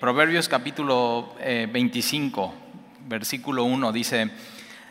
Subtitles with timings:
[0.00, 2.54] Proverbios capítulo 25,
[3.06, 4.30] versículo 1 dice,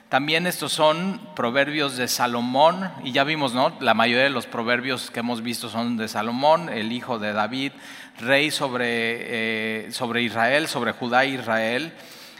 [0.07, 3.75] también estos son proverbios de Salomón, y ya vimos, ¿no?
[3.79, 7.71] La mayoría de los proverbios que hemos visto son de Salomón, el hijo de David,
[8.19, 11.91] rey sobre, eh, sobre Israel, sobre Judá e Israel.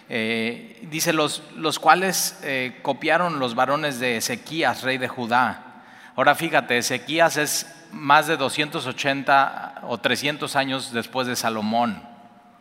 [0.07, 5.81] Eh, dice, los, los cuales eh, copiaron los varones de Ezequías, rey de Judá.
[6.15, 12.08] Ahora fíjate, Ezequías es más de 280 o 300 años después de Salomón.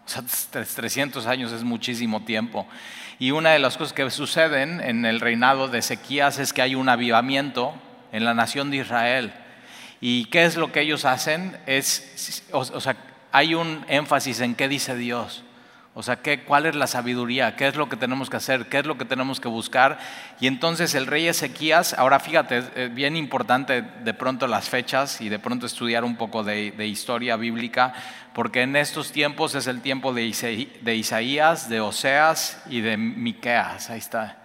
[0.09, 2.67] O sea, 300 años es muchísimo tiempo.
[3.18, 6.75] Y una de las cosas que suceden en el reinado de Ezequías es que hay
[6.75, 7.75] un avivamiento
[8.12, 9.34] en la nación de Israel.
[10.00, 11.58] ¿Y qué es lo que ellos hacen?
[11.67, 12.96] Es, o, sea,
[13.32, 15.44] hay un énfasis en qué dice Dios.
[15.98, 17.57] O sea, ¿qué, ¿cuál es la sabiduría?
[17.57, 18.66] ¿Qué es lo que tenemos que hacer?
[18.66, 19.98] ¿Qué es lo que tenemos que buscar?
[20.39, 25.29] Y entonces el rey Ezequías, ahora fíjate, es bien importante de pronto las fechas y
[25.29, 27.94] de pronto estudiar un poco de, de historia bíblica,
[28.32, 30.25] porque en estos tiempos es el tiempo de,
[30.94, 34.36] Isaías, de Oseas y de Miqueas, ahí está.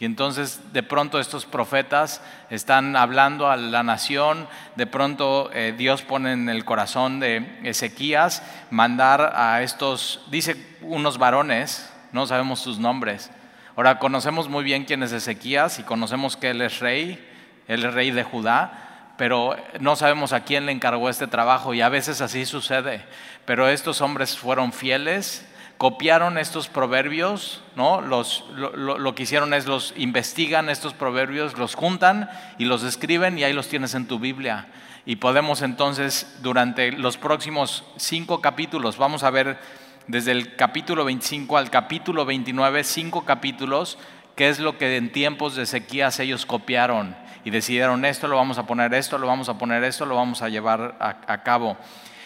[0.00, 6.00] Y entonces de pronto estos profetas están hablando a la nación, de pronto eh, Dios
[6.00, 12.78] pone en el corazón de Ezequías mandar a estos, dice unos varones, no sabemos sus
[12.78, 13.30] nombres.
[13.76, 17.22] Ahora conocemos muy bien quién es Ezequías y conocemos que él es rey,
[17.68, 21.82] él es rey de Judá, pero no sabemos a quién le encargó este trabajo y
[21.82, 23.04] a veces así sucede.
[23.44, 25.46] Pero estos hombres fueron fieles,
[25.80, 28.02] copiaron estos proverbios, ¿no?
[28.02, 32.28] Los, lo, que hicieron es los investigan estos proverbios, los juntan
[32.58, 34.68] y los escriben y ahí los tienes en tu Biblia.
[35.06, 39.58] Y podemos entonces, durante los próximos cinco capítulos, vamos a ver
[40.06, 43.96] desde el capítulo 25 al capítulo 29, cinco capítulos,
[44.36, 48.58] qué es lo que en tiempos de sequías ellos copiaron y decidieron esto, lo vamos
[48.58, 51.78] a poner esto, lo vamos a poner esto, lo vamos a llevar a, cabo.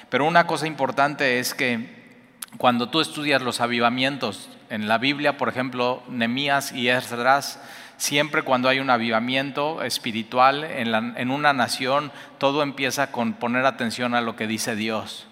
[0.08, 2.03] Pero una cosa importante es que
[2.58, 7.60] cuando tú estudias los avivamientos en la Biblia, por ejemplo, Nemías y Esdras,
[7.96, 14.14] siempre cuando hay un avivamiento espiritual en, en una nación, todo empieza con poner atención
[14.14, 15.26] a lo que dice Dios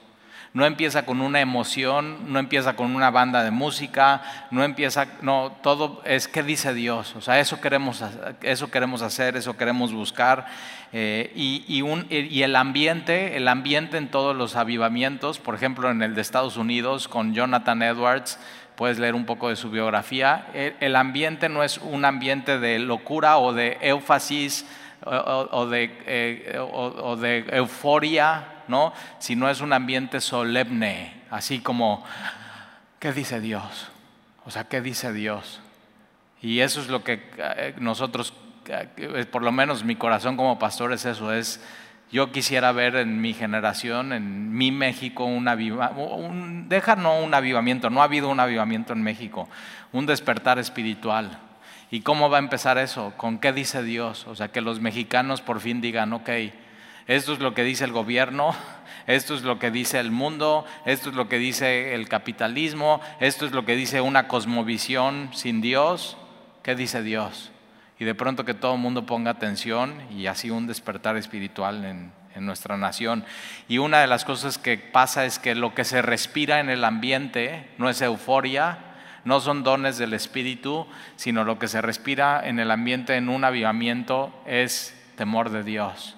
[0.54, 5.56] no empieza con una emoción, no empieza con una banda de música, no empieza, no,
[5.62, 8.04] todo es qué dice Dios, o sea, eso queremos,
[8.42, 10.46] eso queremos hacer, eso queremos buscar.
[10.92, 16.02] Eh, y, un, y, el ambiente, el ambiente en todos los avivamientos, por ejemplo en
[16.02, 18.38] el de Estados Unidos con Jonathan Edwards,
[18.76, 20.48] puedes leer un poco de su biografía,
[20.80, 24.66] el, ambiente no es un ambiente de locura o de énfasis
[25.04, 28.92] o, de, eh, o de euforia, ¿no?
[29.36, 32.04] no es un ambiente solemne, así como,
[32.98, 33.90] ¿qué dice Dios?
[34.44, 35.60] O sea, ¿qué dice Dios?
[36.40, 38.34] Y eso es lo que eh, nosotros,
[38.66, 41.60] eh, por lo menos mi corazón como pastor es eso, es
[42.12, 48.02] yo quisiera ver en mi generación, en mi México, un deja no un avivamiento, no
[48.02, 49.48] ha habido un avivamiento en México,
[49.92, 51.38] un despertar espiritual.
[51.90, 53.14] ¿Y cómo va a empezar eso?
[53.16, 54.26] ¿Con qué dice Dios?
[54.26, 56.28] O sea, que los mexicanos por fin digan, ok,
[57.16, 58.54] esto es lo que dice el gobierno,
[59.06, 63.44] esto es lo que dice el mundo, esto es lo que dice el capitalismo, esto
[63.44, 66.16] es lo que dice una cosmovisión sin Dios.
[66.62, 67.50] ¿Qué dice Dios?
[67.98, 72.12] Y de pronto que todo el mundo ponga atención y así un despertar espiritual en,
[72.34, 73.26] nuestra nación.
[73.68, 76.82] Y una de las cosas que pasa es que lo que se respira en el
[76.82, 78.78] ambiente no es euforia,
[79.26, 80.86] no son dones del Espíritu,
[81.16, 86.16] sino lo que se respira en el ambiente en un avivamiento es temor de Dios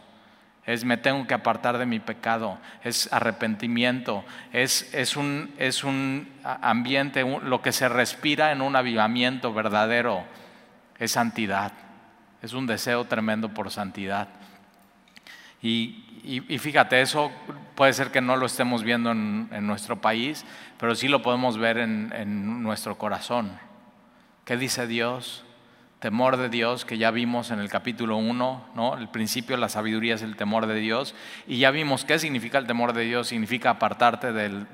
[0.66, 6.28] es me tengo que apartar de mi pecado, es arrepentimiento, es, es, un, es un,
[6.42, 10.24] ambiente, lo que se respira en un avivamiento verdadero,
[10.98, 11.72] es santidad,
[12.40, 14.28] es un deseo tremendo por santidad.
[15.60, 16.02] Y,
[16.58, 17.32] fíjate, eso
[17.74, 20.44] puede ser que no lo estemos viendo en, nuestro país,
[20.78, 23.58] pero sí lo podemos ver en, en nuestro corazón.
[24.44, 25.43] ¿Qué dice Dios?
[26.04, 28.98] Temor de Dios, que ya vimos en el capítulo 1, ¿no?
[28.98, 31.14] el principio la sabiduría es el temor de Dios,
[31.46, 34.66] y ya vimos qué significa el temor de Dios, significa apartarte de,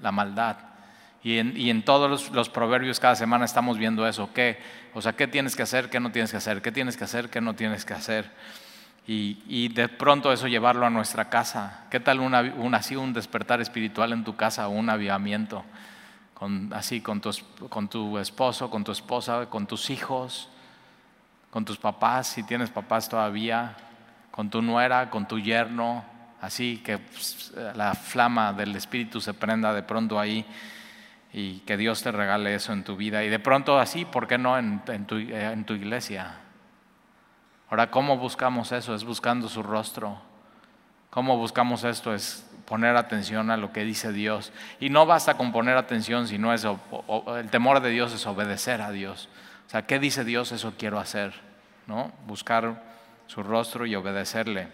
[0.00, 0.56] la maldad.
[1.24, 4.60] Y en, todos los, proverbios cada semana estamos viendo eso, ¿qué?
[4.94, 7.28] O sea, ¿qué tienes que hacer, qué no tienes que hacer, qué tienes que hacer,
[7.28, 8.30] qué no tienes que hacer?
[9.08, 11.86] Y, de pronto eso llevarlo a nuestra casa.
[11.90, 15.64] ¿Qué tal una, así un despertar espiritual en tu casa un avivamiento?
[16.38, 17.30] Con, así con tu,
[17.70, 20.50] con tu esposo, con tu esposa, con tus hijos,
[21.50, 23.74] con tus papás, si tienes papás todavía,
[24.30, 26.04] con tu nuera, con tu yerno,
[26.42, 30.44] así que pues, la flama del Espíritu se prenda de pronto ahí
[31.32, 33.24] y que Dios te regale eso en tu vida.
[33.24, 36.34] Y de pronto así, ¿por qué no en, en, tu, en tu iglesia?
[37.70, 38.94] Ahora, ¿cómo buscamos eso?
[38.94, 40.20] Es buscando su rostro.
[41.08, 42.14] ¿Cómo buscamos esto?
[42.14, 44.52] Es poner atención a lo que dice Dios.
[44.80, 46.78] Y no basta con poner atención, sino eso,
[47.38, 49.28] el temor de Dios es obedecer a Dios.
[49.66, 50.52] O sea, ¿qué dice Dios?
[50.52, 51.32] Eso quiero hacer,
[51.86, 52.12] ¿no?
[52.26, 52.82] Buscar
[53.26, 54.68] su rostro y obedecerle.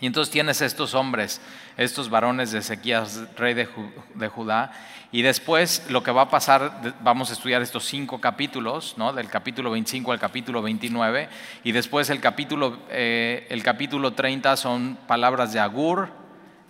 [0.00, 1.40] Y entonces tienes estos hombres,
[1.76, 4.72] estos varones de Ezequías, rey de, Judá,
[5.12, 9.12] y después lo que va a pasar, vamos a estudiar estos cinco capítulos, ¿no?
[9.12, 11.28] del capítulo 25 al capítulo 29,
[11.62, 16.21] y después el capítulo, eh, el capítulo 30 son palabras de Agur,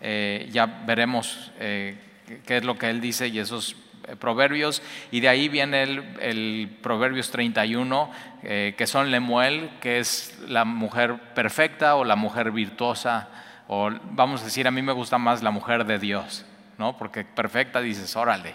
[0.02, 1.96] eh, ya veremos eh,
[2.44, 3.76] qué es lo que él dice y esos
[4.18, 8.10] proverbios, y de ahí viene el, Proverbios 31,
[8.42, 13.28] eh, que son Lemuel, que es la mujer perfecta o la mujer virtuosa,
[13.68, 16.44] o vamos a decir, a mí me gusta más la mujer de Dios,
[16.78, 16.96] ¿no?
[16.96, 18.54] Porque perfecta dices, órale,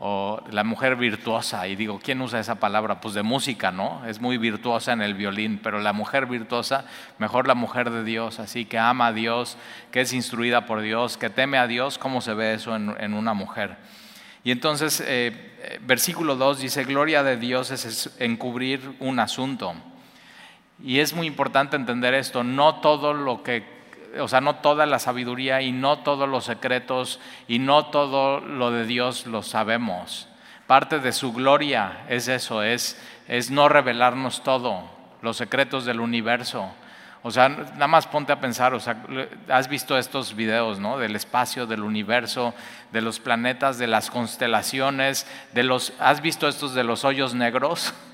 [0.00, 3.00] o la mujer virtuosa, y digo, ¿quién usa esa palabra?
[3.00, 4.06] Pues de música, ¿no?
[4.06, 6.84] Es muy virtuosa en el violín, pero la mujer virtuosa,
[7.18, 9.56] mejor la mujer de Dios, así que ama a Dios,
[9.90, 13.34] que es instruida por Dios, que teme a Dios, ¿cómo se ve eso en una
[13.34, 13.76] mujer?
[14.44, 19.74] Y entonces, eh, versículo 2 dice, gloria de Dios es encubrir un asunto.
[20.82, 23.77] Y es muy importante entender esto, no todo lo que,
[24.18, 28.70] o sea, no toda la sabiduría y no todos los secretos y no todo lo
[28.70, 30.28] de Dios lo sabemos.
[30.66, 34.84] Parte de su gloria es eso, es, es no revelarnos todo,
[35.22, 36.70] los secretos del universo.
[37.22, 39.02] O sea, nada más ponte a pensar, o sea,
[39.48, 40.98] has visto estos videos, ¿no?
[40.98, 42.54] Del espacio, del universo,
[42.92, 47.92] de los planetas, de las constelaciones, de los, ¿has visto estos de los hoyos negros?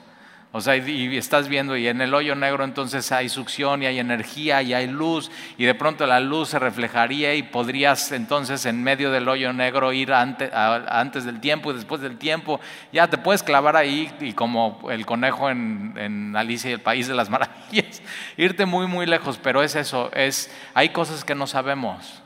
[0.56, 3.98] O sea, y estás viendo, y en el hoyo negro entonces hay succión y hay
[3.98, 8.80] energía y hay luz, y de pronto la luz se reflejaría y podrías entonces en
[8.80, 12.60] medio del hoyo negro ir antes, del tiempo y después del tiempo.
[12.92, 17.14] Ya te puedes clavar ahí y como el conejo en, Alicia y el País de
[17.14, 18.00] las Maravillas,
[18.36, 22.22] irte muy, muy lejos, pero es eso, es, hay cosas que no sabemos,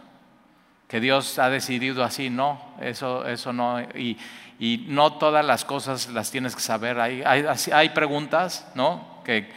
[0.88, 3.80] que Dios ha decidido así, no, eso, eso no.
[3.94, 4.16] Y,
[4.58, 6.98] y no todas las cosas las tienes que saber.
[6.98, 9.20] Hay, hay, preguntas, ¿no?
[9.24, 9.48] Que,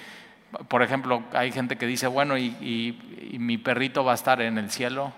[0.68, 2.98] por ejemplo, hay gente que dice, bueno, y,
[3.40, 5.14] mi perrito va a estar en el cielo?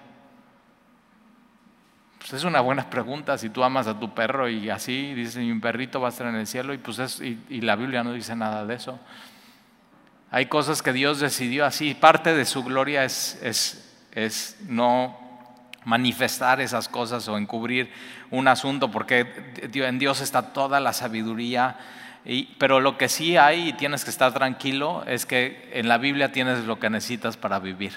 [2.19, 5.59] Pues es una buena pregunta si tú amas a tu perro y así dices, mi
[5.59, 8.35] perrito va a estar en el cielo y pues es, y, la Biblia no dice
[8.35, 8.97] nada de eso.
[10.31, 11.93] Hay cosas que Dios decidió así.
[11.93, 15.22] Parte de su gloria es, es, es no
[15.85, 17.91] manifestar esas cosas o encubrir
[18.31, 19.27] un asunto, porque
[19.61, 21.77] en Dios está toda la sabiduría.
[22.57, 26.31] pero lo que sí hay y tienes que estar tranquilo es que en la Biblia
[26.31, 27.93] tienes lo que necesitas para vivir.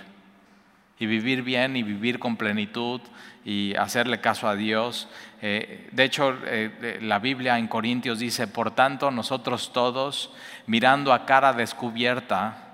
[0.99, 3.01] Y vivir bien y vivir con plenitud
[3.45, 5.09] y hacerle caso a Dios.
[5.41, 10.33] Eh, de hecho, eh, la Biblia en Corintios dice, por tanto nosotros todos,
[10.67, 12.67] mirando a cara descubierta,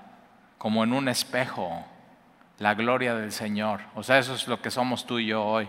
[0.57, 1.85] como en un espejo,
[2.63, 3.81] la gloria del Señor.
[3.97, 5.69] O sea, eso es lo que somos tú y yo hoy.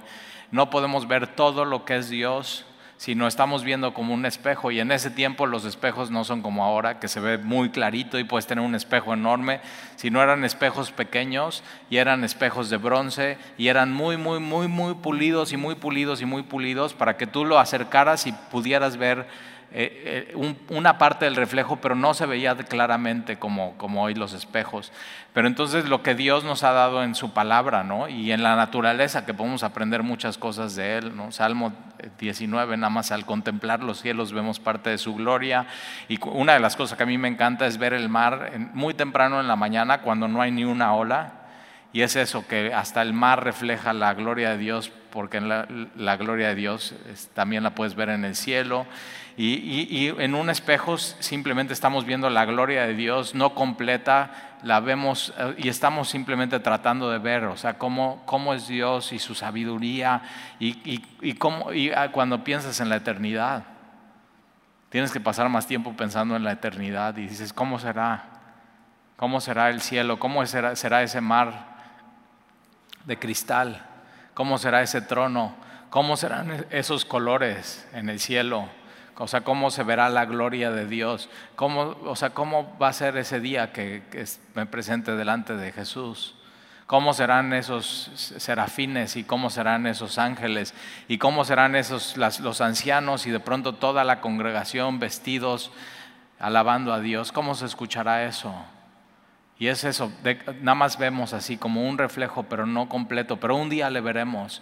[0.52, 2.66] No podemos ver todo lo que es Dios
[2.98, 4.70] si no estamos viendo como un espejo.
[4.70, 8.20] Y en ese tiempo los espejos no son como ahora, que se ve muy clarito
[8.20, 9.60] y puedes tener un espejo enorme,
[9.96, 14.94] sino eran espejos pequeños y eran espejos de bronce y eran muy, muy, muy, muy
[14.94, 19.28] pulidos y muy pulidos y muy pulidos para que tú lo acercaras y pudieras ver
[19.76, 24.34] eh, eh, una parte del reflejo, pero no se veía claramente como, como hoy los
[24.34, 24.92] espejos.
[25.34, 28.08] Pero entonces lo que Dios nos ha dado en su palabra, ¿no?
[28.08, 31.32] Y en la naturaleza, que podemos aprender muchas cosas de Él, ¿no?
[31.32, 31.74] Salmo
[32.20, 35.66] 19, nada más al contemplar los cielos vemos parte de su gloria.
[36.08, 38.94] Y una de las cosas que a mí me encanta es ver el mar muy
[38.94, 41.43] temprano en la mañana, cuando no hay ni una ola.
[41.94, 46.48] Y es eso, que hasta el mar refleja la gloria de Dios, porque la, gloria
[46.48, 46.96] de Dios
[47.36, 48.88] también la puedes ver en el cielo.
[49.38, 55.34] Y, en un espejo simplemente estamos viendo la gloria de Dios no completa, la vemos
[55.38, 59.36] eh, y estamos simplemente tratando de ver, o sea, cómo, cómo es Dios y su
[59.36, 60.22] sabiduría
[60.60, 63.66] y, cómo, ah, cuando piensas en la eternidad.
[64.90, 68.24] Tienes que pasar más tiempo pensando en la eternidad y dices, ¿cómo será?
[69.16, 70.18] ¿Cómo será el cielo?
[70.18, 71.73] ¿Cómo será, será ese mar
[73.06, 73.86] de cristal?
[74.34, 75.56] ¿Cómo será ese trono?
[75.90, 78.68] ¿Cómo serán esos colores en el cielo?
[79.18, 81.30] O sea, cómo se verá la gloria de Dios.
[81.56, 84.02] Cómo, o sea, cómo va a ser ese día que,
[84.56, 86.36] me presente delante de Jesús.
[86.88, 90.74] Cómo serán esos serafines y cómo serán esos ángeles
[91.08, 95.72] y cómo serán esos los ancianos y de pronto toda la congregación vestidos
[96.40, 97.32] alabando a Dios.
[97.32, 98.54] ¿Cómo se escuchará eso?
[99.64, 100.12] Y es eso,
[100.62, 104.62] nada más vemos así como un reflejo, pero no completo, pero un día le veremos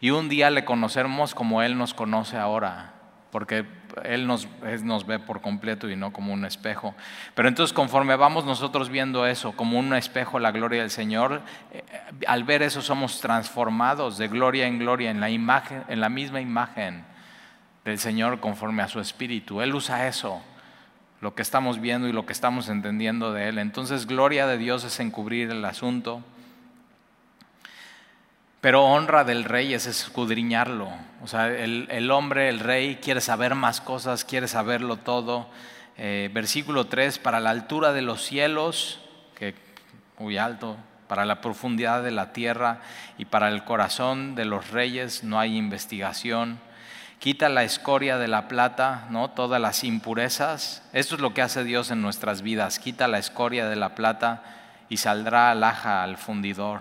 [0.00, 2.94] y un día le conoceremos como Él nos conoce ahora.
[3.30, 3.66] porque
[4.02, 4.48] Él nos,
[4.82, 6.94] nos, ve por completo y no como un espejo.
[7.34, 11.42] Pero entonces conforme vamos nosotros viendo eso como un espejo, la gloria del Señor,
[11.72, 11.84] eh,
[12.26, 16.40] al ver eso somos transformados de gloria en gloria en la, imagen, en la misma
[16.40, 17.04] imagen
[17.84, 19.60] del Señor conforme a su espíritu.
[19.60, 20.42] Él usa eso,
[21.20, 23.58] lo que estamos viendo y lo que estamos entendiendo de Él.
[23.58, 26.22] Entonces gloria de Dios es encubrir el asunto.
[28.60, 30.90] Pero honra del rey es escudriñarlo.
[31.22, 35.48] O sea, el, hombre, el rey, quiere saber más cosas, quiere saberlo todo.
[35.96, 39.00] Eh, versículo 3, para la altura de los cielos,
[39.34, 39.54] que
[40.18, 40.76] muy alto,
[41.08, 42.80] para la profundidad de la tierra
[43.16, 46.60] y para el corazón de los reyes no hay investigación.
[47.20, 49.28] Quita la escoria de la plata, ¿no?
[49.28, 50.82] todas las impurezas.
[50.94, 52.78] Esto es lo que hace Dios en nuestras vidas.
[52.78, 54.42] Quita la escoria de la plata
[54.88, 56.80] y saldrá alhaja al fundidor.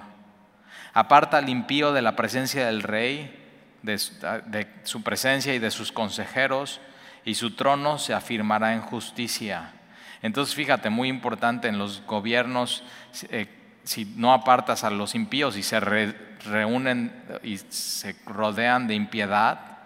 [0.94, 3.36] Aparta al impío de la presencia del rey,
[3.84, 3.98] de,
[4.84, 6.80] su presencia y de sus consejeros,
[7.26, 9.74] y su trono se afirmará en justicia.
[10.22, 12.86] Entonces, fíjate, muy importante en los gobiernos,
[13.30, 13.48] eh,
[13.84, 17.12] si no apartas a los impíos y se reúnen
[17.44, 19.79] y se rodean de impiedad,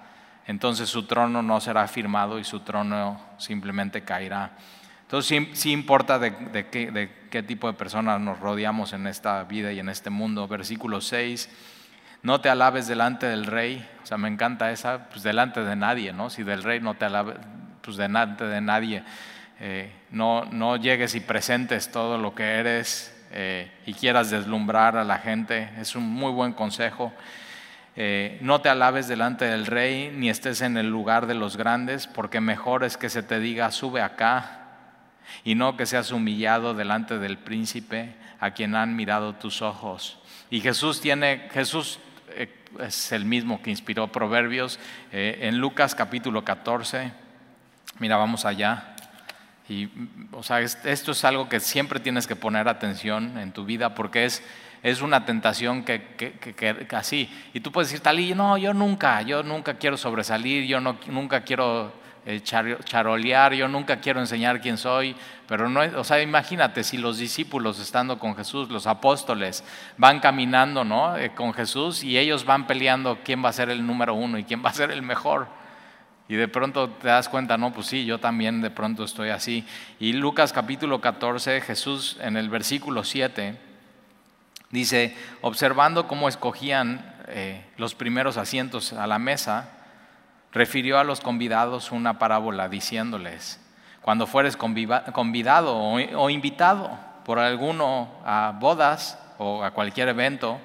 [0.46, 4.52] entonces su trono no será afirmado y su trono simplemente caerá.
[5.04, 6.68] Entonces sí, importa de,
[7.30, 10.48] qué, tipo de personas nos rodeamos en esta vida y en este mundo.
[10.48, 11.50] Versículo 6,
[12.24, 16.14] no te alabes delante del rey, o sea, me encanta esa, pues delante de nadie,
[16.14, 16.30] ¿no?
[16.30, 17.38] Si del rey no te alabes,
[17.82, 19.04] pues delante de nadie.
[19.60, 25.04] Eh, no, no llegues y presentes todo lo que eres eh, y quieras deslumbrar a
[25.04, 27.14] la gente, es un muy buen consejo.
[27.96, 32.08] Eh, no te alabes delante del rey, ni estés en el lugar de los grandes,
[32.08, 34.60] porque mejor es que se te diga, sube acá
[35.44, 40.20] y no que seas humillado delante del príncipe a quien han mirado tus ojos.
[40.50, 44.80] Y Jesús tiene, Jesús eh, es el mismo que inspiró Proverbios
[45.12, 47.12] eh, en Lucas capítulo 14.
[48.00, 48.96] Mira, vamos allá.
[49.70, 49.90] Y,
[50.32, 54.26] o sea, esto es algo que siempre tienes que poner atención en tu vida porque
[54.26, 54.44] es,
[54.84, 57.30] es una tentación que, que, que, así.
[57.54, 61.42] Y tú puedes decir, Talí, no, yo nunca, yo nunca quiero sobresalir, yo no, nunca
[61.42, 61.94] quiero
[62.26, 65.16] eh, charolear, yo nunca quiero enseñar quién soy,
[65.48, 69.64] pero no, o sea, imagínate si los discípulos estando con Jesús, los apóstoles,
[69.98, 71.16] van caminando ¿no?
[71.16, 74.44] Eh, con Jesús y ellos van peleando quién va a ser el número uno y
[74.44, 75.48] quién va a ser el mejor.
[76.28, 79.66] Y de pronto te das cuenta, no, pues sí, yo también de pronto estoy así.
[80.00, 83.73] Y Lucas capítulo 14, Jesús en el versículo 7
[84.74, 89.70] dice, observando cómo escogían eh, los primeros asientos a la mesa,
[90.52, 93.60] refirió a los convidados una parábola diciéndoles,
[94.02, 96.90] cuando fueres convidado o invitado
[97.24, 100.60] por alguno a bodas o a cualquier evento,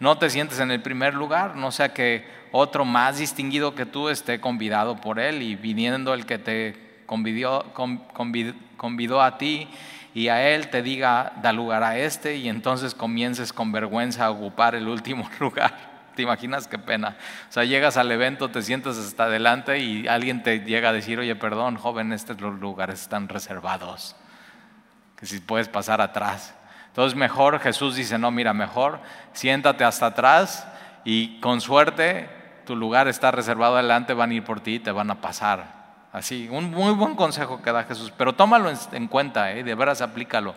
[0.00, 4.08] no te sientes en el primer lugar, no sea que otro más distinguido que tú
[4.08, 7.72] esté convidado por él y viniendo el que te convidó,
[8.76, 9.68] convidó a ti
[10.14, 14.30] y a él te diga, da lugar a este y entonces comiences con vergüenza a
[14.30, 15.92] ocupar el último lugar.
[16.14, 17.16] ¿Te imaginas qué pena?
[17.48, 21.18] O sea, llegas al evento, te sientas hasta adelante y alguien te llega a decir,
[21.18, 24.14] oye, perdón, joven, estos lugares están reservados,
[25.16, 26.54] que si puedes pasar atrás.
[26.88, 29.00] Entonces mejor Jesús dice, no, mira, mejor
[29.32, 30.66] siéntate hasta atrás
[31.04, 32.28] y con suerte
[32.66, 35.81] tu lugar está reservado adelante, van a ir por ti y te van a pasar.
[36.12, 39.64] Así, un muy buen consejo que da Jesús, pero tómalo en, cuenta, ¿eh?
[39.64, 40.54] de veras aplícalo.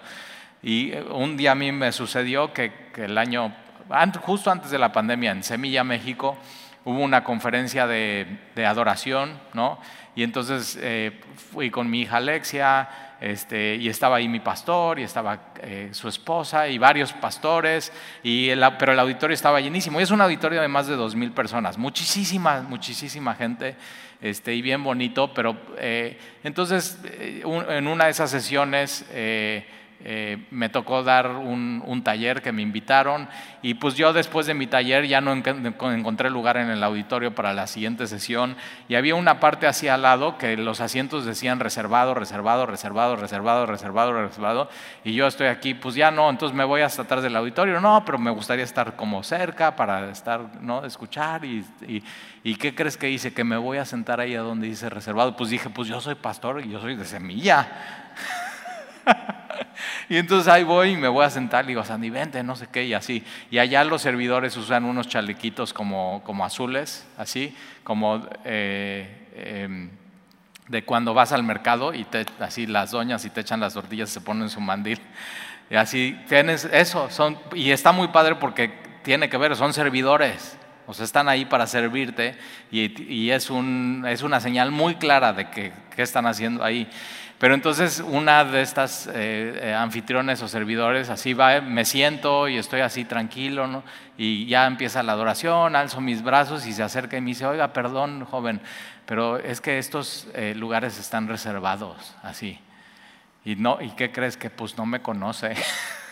[0.62, 3.56] Y eh, un día a mí me sucedió que, el año
[4.22, 6.38] justo antes de la pandemia en Semilla, México,
[6.84, 9.80] hubo una conferencia de, adoración, ¿no?
[10.14, 11.22] Y entonces eh,
[11.54, 12.90] fui con mi hija Alexia,
[13.22, 17.94] este, y estaba ahí mi pastor, y estaba eh, su esposa, y varios pastores,
[18.24, 20.02] y pero el auditorio estaba llenísimo.
[20.02, 23.78] Y es un auditorio de más de dos mil personas, muchísima, muchísima gente,
[24.22, 29.66] este, y bien bonito, pero eh, entonces en una de esas sesiones eh,
[30.52, 33.28] me tocó dar un, taller que me invitaron
[33.64, 37.54] y pues yo después de mi taller ya no encontré lugar en el auditorio para
[37.54, 38.56] la siguiente sesión
[38.88, 43.66] y había una parte hacia al lado que los asientos decían reservado, reservado, reservado, reservado,
[43.66, 44.70] reservado, reservado
[45.04, 48.04] y yo estoy aquí, pues ya no, entonces me voy hasta atrás del auditorio, no,
[48.06, 50.86] pero me gustaría estar como cerca para estar, ¿no?
[50.86, 52.04] Escuchar y, y,
[52.44, 53.34] y ¿qué crees que hice?
[53.34, 56.16] Que me voy a sentar ahí a donde dice reservado, pues dije, pues yo soy
[56.16, 58.05] pastor y yo soy de semilla.
[60.10, 62.68] y entonces ahí voy y me voy a sentar y digo, Sandy, vente, no sé
[62.72, 63.24] qué, y así.
[63.52, 69.90] Y allá los servidores usan unos chalequitos como, como azules, así, como eh, em,
[70.68, 74.10] de cuando vas al mercado y te, así las doñas y te echan las tortillas
[74.10, 75.00] y se ponen su mandil.
[75.70, 78.72] Y así tienes eso, son, y está muy padre porque
[79.04, 80.58] tiene que ver, son servidores.
[80.88, 82.36] O sea, están ahí para servirte
[82.72, 86.88] y, es, un, es una señal muy clara de que, qué están haciendo ahí.
[87.38, 92.58] Pero entonces una de estas eh, eh, anfitriones o servidores así va, me siento y
[92.58, 93.84] estoy así tranquilo, ¿no?
[94.18, 97.74] y ya empieza la adoración, alzo mis brazos y se acerca y me dice, oiga,
[97.74, 98.62] perdón, joven,
[99.06, 102.60] pero es que estos eh, lugares están reservados, así.
[103.44, 104.38] Y, no, ¿Y qué crees?
[104.38, 105.54] Que pues no me conoce.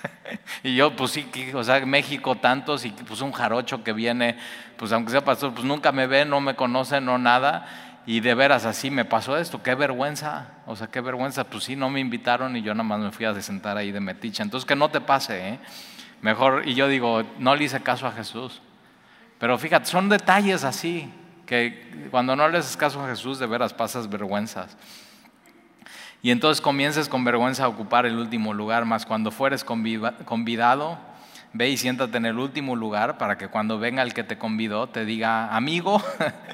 [0.63, 4.37] y yo, pues sí, o sea, México tantos y pues un jarocho que viene,
[4.77, 7.92] pues aunque sea pastor, pues nunca me ve, no me conoce, no nada.
[8.05, 11.75] Y de veras así me pasó esto, qué vergüenza, o sea, qué vergüenza, pues sí,
[11.75, 14.43] no me invitaron y yo nada más me fui a sentar ahí de meticha.
[14.43, 15.59] Entonces que no te pase, ¿eh?
[16.21, 18.61] Mejor, y yo digo, no le hice caso a Jesús.
[19.39, 21.11] Pero fíjate, son detalles así,
[21.45, 24.77] que cuando no le haces caso a Jesús, de veras pasas vergüenzas.
[26.21, 30.97] Y entonces comiences con vergüenza a ocupar el último lugar, más cuando fueres convidado,
[31.51, 34.87] ve y siéntate en el último lugar para que cuando venga el que te convidó
[34.87, 36.01] te diga, amigo,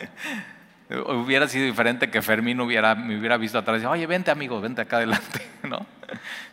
[0.89, 4.81] hubiera sido diferente que Fermín hubiera, me hubiera visto atrás y oye, vente amigo, vente
[4.81, 5.85] acá adelante, ¿no?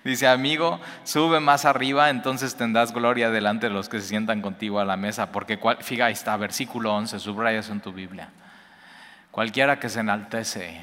[0.05, 4.79] Dice, amigo, sube más arriba, entonces tendrás gloria delante de los que se sientan contigo
[4.79, 8.29] a la mesa, porque, fíjate, está, versículo 11, subrayas en tu Biblia.
[9.31, 10.81] Cualquiera que se enaltece,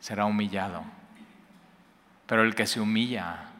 [0.00, 0.82] será humillado.
[2.26, 3.50] Pero el que se humilla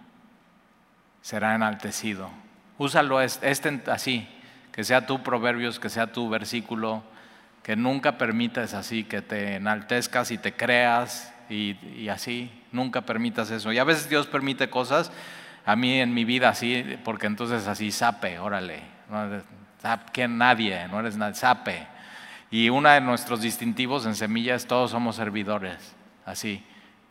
[1.22, 2.30] será enaltecido.
[2.78, 4.28] Úsalo este, así,
[4.72, 7.02] que sea tu proverbios, que sea tu versículo,
[7.70, 13.72] que nunca permitas así, que te enaltezcas y te creas y, así, nunca permitas eso.
[13.72, 15.12] Y a veces Dios permite cosas
[15.64, 19.40] a mí en mi vida así, porque entonces así, sape, órale, no,
[20.12, 21.86] que nadie, no eres nadie, sape.
[22.50, 25.94] Y uno de nuestros distintivos en semillas, todos somos servidores
[26.26, 26.64] así.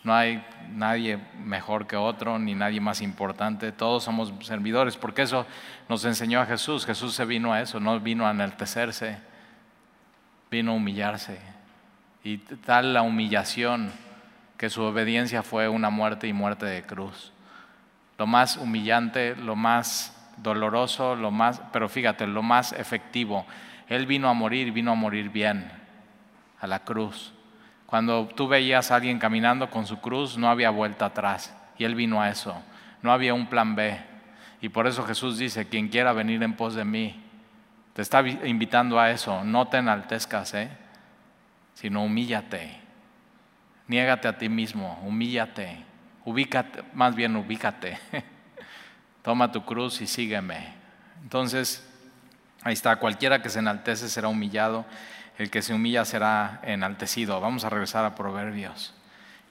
[0.03, 3.71] No hay nadie mejor que otro, ni nadie más importante.
[3.71, 5.45] Todos somos servidores, porque eso
[5.87, 6.85] nos enseñó a Jesús.
[6.85, 9.28] Jesús se vino a eso, no vino a enaltecerse,
[10.49, 11.39] vino a humillarse.
[12.23, 13.91] Y tal la humillación
[14.57, 17.31] que su obediencia fue una muerte y muerte de cruz.
[18.17, 23.45] Lo más humillante, lo más doloroso, lo más, pero fíjate, lo más efectivo.
[23.87, 25.71] Él vino a morir, vino a morir bien,
[26.59, 27.33] a la cruz.
[27.85, 31.55] Cuando tú veías a alguien caminando con su cruz, no había vuelta atrás.
[31.77, 32.61] Y Él vino a eso.
[33.01, 33.97] No había un plan B.
[34.61, 37.23] Y por eso Jesús dice, quien quiera venir en pos de mí,
[37.99, 39.43] te está invitando a eso.
[39.43, 40.69] No te enaltezcas, ¿eh?
[41.73, 42.79] sino humíllate.
[43.87, 45.83] Niégate a ti mismo, humíllate.
[46.23, 47.99] Ubícate, más bien ubícate.
[49.21, 50.75] Toma tu cruz y sígueme.
[51.23, 51.85] Entonces,
[52.63, 54.85] ahí está, cualquiera que se enaltece será humillado
[55.37, 57.41] el que se humilla será enaltecido.
[57.41, 58.93] Vamos a regresar a Proverbios.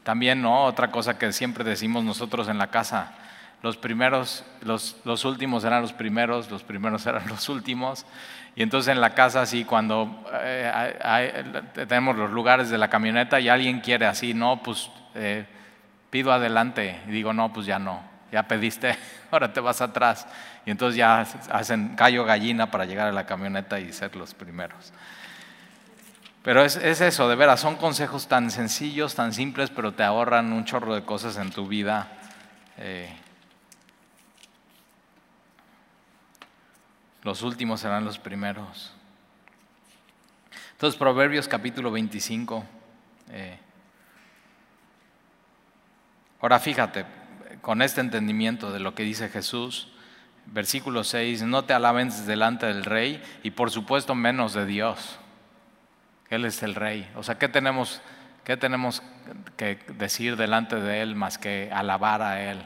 [0.05, 0.65] También, ¿no?
[0.65, 3.13] Otra cosa que siempre decimos nosotros en la casa,
[3.62, 8.07] los primeros, los, los últimos eran los primeros, los primeros eran los últimos.
[8.55, 11.44] Y entonces en la casa, así, cuando eh,
[11.75, 15.47] tenemos los lugares de la camioneta y alguien quiere así, no, pues eh,
[16.11, 17.01] pido adelante.
[17.07, 18.97] Y digo, no, pues ya no, ya pediste,
[19.31, 20.27] ahora te vas atrás.
[20.66, 24.92] Y entonces ya hacen callo gallina para llegar a la camioneta y ser los primeros.
[26.42, 30.64] Pero es, eso, de veras, son consejos tan sencillos, tan simples, pero te ahorran un
[30.64, 32.09] chorro de cosas en tu vida.
[32.79, 33.09] Eh,
[37.23, 38.93] los últimos serán los primeros.
[40.73, 42.65] Entonces, Proverbios capítulo 25.
[43.31, 43.59] Eh,
[46.41, 47.05] ahora fíjate,
[47.61, 49.89] con este entendimiento de lo que dice Jesús,
[50.47, 55.19] versículo 6, no te alaben delante del rey y por supuesto menos de Dios.
[56.31, 57.11] Él es el rey.
[57.17, 58.01] O sea, ¿qué tenemos,
[58.45, 59.03] qué tenemos
[59.57, 62.63] que decir delante de Él más que alabar a Él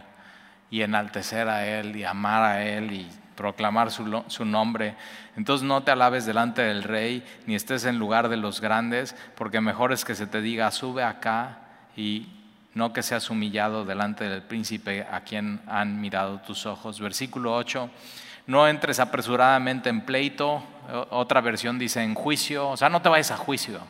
[0.70, 4.94] y enaltecer a Él y amar a Él y proclamar su, nombre.
[5.36, 9.60] Entonces no te alabes delante del rey, ni estés en lugar de los grandes, porque
[9.60, 11.58] mejor es que se te diga, sube acá,
[11.96, 12.28] y
[12.74, 17.00] no que seas humillado delante del príncipe a quien han mirado tus ojos.
[17.00, 17.90] Versículo 8,
[18.46, 20.62] no entres apresuradamente en pleito,
[21.10, 23.80] otra versión dice en juicio, o sea, no te vayas a juicio.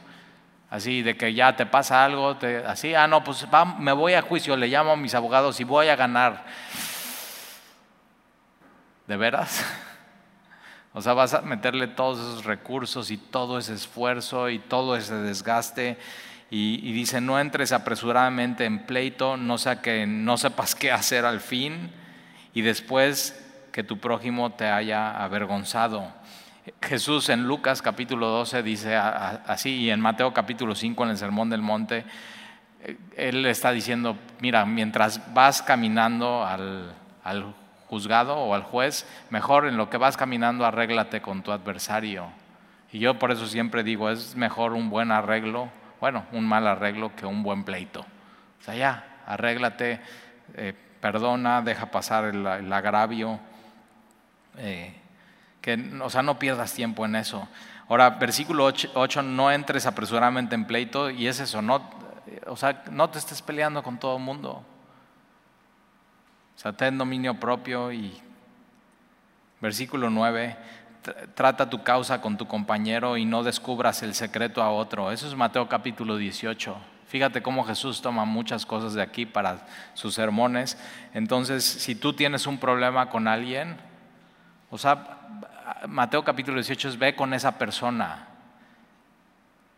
[0.70, 3.46] Así de que ya te pasa algo, así, ah, no, pues
[3.78, 6.44] me voy a juicio, le llamo a mis abogados y voy a ganar.
[9.06, 9.64] ¿De veras?
[10.94, 15.14] O sea, vas a meterle todos esos recursos y todo ese esfuerzo y todo ese
[15.14, 15.96] desgaste.
[16.50, 21.40] Y, dice, no entres apresuradamente en pleito, no sea que no sepas qué hacer al
[21.40, 21.90] fin
[22.52, 26.12] y después que tu prójimo te haya avergonzado.
[26.82, 31.48] Jesús en Lucas capítulo 12 dice así y en Mateo capítulo 5 en el Sermón
[31.48, 32.04] del Monte,
[32.82, 36.94] eh, él está diciendo, mira, mientras vas caminando al,
[37.92, 42.31] juzgado o al juez, mejor en lo que vas caminando arréglate con tu adversario
[42.90, 45.68] Y yo por eso siempre digo, es mejor un buen arreglo,
[46.00, 48.00] bueno, un mal arreglo que un buen pleito.
[48.00, 50.00] O sea, ya, arréglate,
[50.55, 53.38] eh, perdona, deja pasar el, agravio,
[54.57, 54.94] eh,
[55.61, 57.46] que, o sea, no pierdas tiempo en eso.
[57.90, 61.90] Ahora, versículo 8, no entres apresuradamente en pleito y es eso, no,
[62.46, 64.64] o sea, no te estés peleando con todo el mundo.
[66.62, 68.12] Sea, ten dominio propio y
[69.61, 70.57] versículo 9,
[71.35, 75.11] trata tu causa con tu compañero y no descubras el secreto a otro.
[75.11, 76.77] Eso es Mateo capítulo 18.
[77.09, 80.79] Fíjate cómo Jesús toma muchas cosas de aquí para sus sermones.
[81.14, 83.77] Entonces, si tú tienes un problema con alguien,
[84.70, 85.18] o sea,
[85.88, 88.29] Mateo capítulo 18 es ve con esa persona.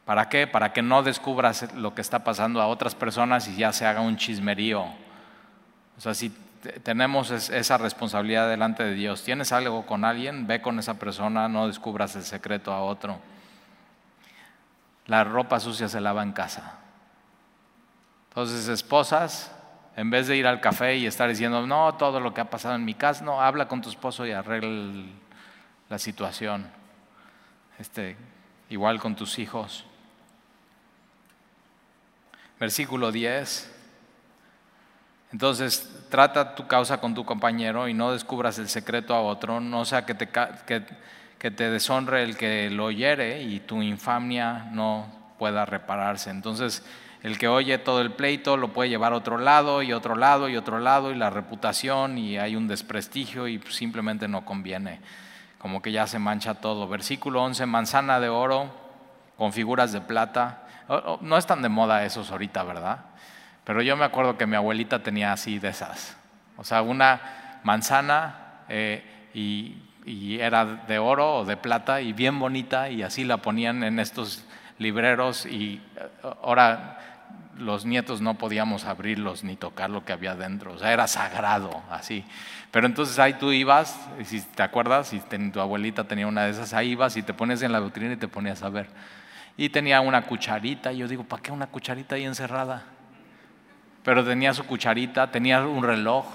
[0.05, 0.47] ¿Para qué?
[0.47, 4.03] Para que no descubras lo que está pasando a otras personas y ya se haga
[4.03, 4.83] un chismerío.
[5.97, 6.44] O sea, si
[6.83, 9.23] tenemos esa responsabilidad delante de Dios.
[9.23, 13.19] Tienes algo con alguien, ve con esa persona, no descubras el secreto a otro.
[15.07, 16.79] La ropa sucia se lava en casa.
[18.29, 19.55] Entonces, esposas,
[19.97, 22.75] en vez de ir al café y estar diciendo, no, todo lo que ha pasado
[22.75, 25.05] en mi casa, no, habla con tu esposo y arregla
[25.89, 26.67] la situación.
[27.79, 28.17] Este,
[28.71, 29.85] igual con tus hijos.
[32.59, 33.74] Versículo 10.
[35.35, 39.85] Entonces, trata tu causa con tu compañero y no descubras el secreto a otro, no
[39.85, 45.67] sea que te, que, te deshonre el que lo oyere y tu infamia no pueda
[45.67, 46.31] repararse.
[46.31, 46.87] Entonces,
[47.25, 50.49] el que oye todo el pleito lo puede llevar a otro lado y otro lado
[50.49, 55.01] y otro lado y la reputación y hay un desprestigio y simplemente no conviene,
[55.59, 56.87] como que ya se mancha todo.
[56.87, 58.71] Versículo 11, manzana de oro
[59.37, 60.63] con figuras de plata.
[61.23, 63.07] No están de moda esos ahorita, ¿verdad?
[63.65, 66.17] Pero yo me acuerdo que mi abuelita tenía así de esas.
[66.57, 69.03] O sea, una manzana eh,
[69.35, 69.81] y,
[70.39, 74.45] era de oro o de plata y bien bonita y así la ponían en estos
[74.79, 76.09] libreros y eh,
[76.43, 76.99] ahora
[77.59, 81.83] los nietos no podíamos abrirlos ni tocar lo que había dentro, o sea, era sagrado,
[81.91, 82.25] así.
[82.71, 86.75] Pero entonces ahí tú ibas, si te acuerdas, si tu abuelita tenía una de esas,
[86.75, 88.89] ahí ibas y te pones en la vitrina y te ponías a ver.
[89.57, 92.83] Y tenía una cucharita, y yo digo, ¿para qué una cucharita ahí encerrada?
[94.05, 96.27] Pero tenía su cucharita, tenía un reloj,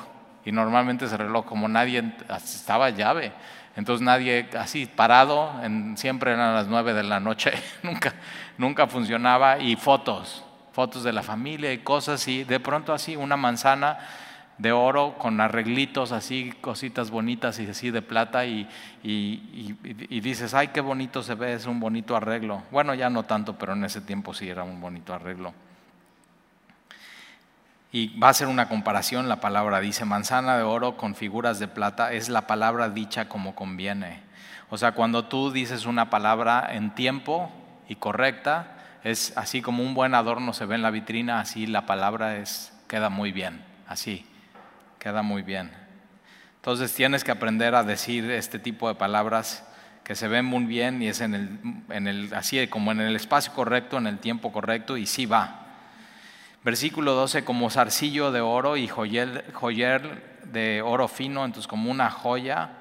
[0.44, 2.04] y normalmente ese reloj, como nadie,
[2.36, 3.32] estaba llave,
[3.76, 5.52] entonces nadie así parado,
[5.96, 7.54] siempre eran las nueve de la noche,
[7.84, 8.14] nunca,
[8.58, 13.38] nunca funcionaba, y fotos, fotos de la familia y cosas, y de pronto así una
[13.38, 14.00] manzana
[14.58, 18.68] de oro con arreglitos así, cositas bonitas y así de plata y,
[19.04, 19.78] y,
[20.10, 22.64] y, dices, ay, qué bonito se ve, es un bonito arreglo.
[22.70, 25.54] Bueno, ya no tanto, pero en ese tiempo sí era un bonito arreglo.
[27.92, 31.68] Y va a ser una comparación, la palabra dice, manzana de oro con figuras de
[31.68, 34.22] plata, es la palabra dicha como conviene.
[34.70, 37.52] O sea, cuando tú dices una palabra en tiempo
[37.88, 41.88] y correcta, es así como un buen adorno se ve en la vitrina, así la
[41.88, 44.26] palabra es, queda muy bien, así,
[45.00, 45.72] queda muy bien.
[46.58, 49.66] Entonces tienes que aprender a decir este tipo de palabras
[50.04, 53.16] que se ven muy bien y es en el, en el, así como en el
[53.16, 55.69] espacio correcto, en el tiempo correcto y sí va.
[56.64, 59.46] Versículo 12, como zarcillo de oro y joyer,
[60.44, 62.72] de oro fino, entonces como una joya,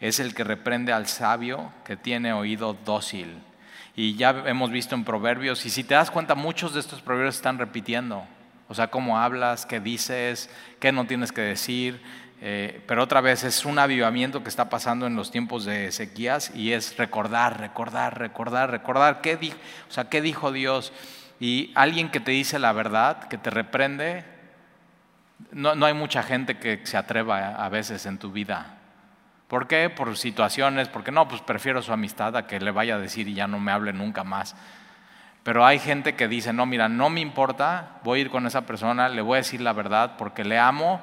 [0.00, 3.38] es el que reprende al sabio que tiene oído dócil.
[3.94, 7.36] Y ya hemos visto en proverbios, y si te das cuenta, muchos de estos proverbios
[7.36, 8.24] están repitiendo.
[8.68, 12.02] O sea, cómo hablas, qué dices, qué no tienes que decir.
[12.40, 16.50] Eh, pero otra vez es un avivamiento que está pasando en los tiempos de sequías
[16.56, 19.52] y es recordar, recordar, recordar, recordar qué,
[19.88, 20.92] o sea, qué dijo Dios.
[21.42, 24.24] Y alguien que te dice la verdad, que te reprende,
[25.50, 28.78] no, hay mucha gente que se atreva a veces en tu vida.
[29.48, 29.90] ¿Por qué?
[29.90, 33.34] Por situaciones, porque no, pues prefiero su amistad a que le vaya a decir y
[33.34, 34.54] ya no me hable nunca más.
[35.42, 38.64] Pero hay gente que dice, no, mira, no me importa, voy a ir con esa
[38.64, 41.02] persona, le voy a decir la verdad porque le amo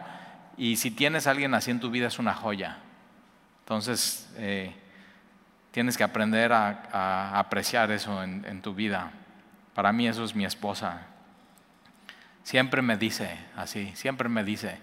[0.55, 2.77] y si tienes a alguien así en tu vida es una joya.
[3.63, 4.73] Entonces, eh,
[5.71, 9.11] tienes que aprender a, apreciar eso en tu vida.
[9.73, 11.01] Para mí eso es mi esposa.
[12.43, 14.77] Siempre me dice así, siempre me dice.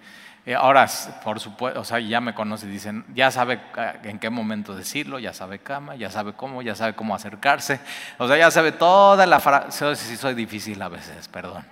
[0.46, 0.87] Eh, ahora,
[1.25, 3.61] por supuesto, o sea, ya me conoce, dicen, ya sabe
[4.05, 7.81] en qué momento decirlo, ya sabe cama, ya sabe cómo, ya sabe cómo acercarse.
[8.18, 9.72] O sea, ya sabe toda la faramaya.
[9.72, 11.64] Sí, soy difícil a veces, perdón.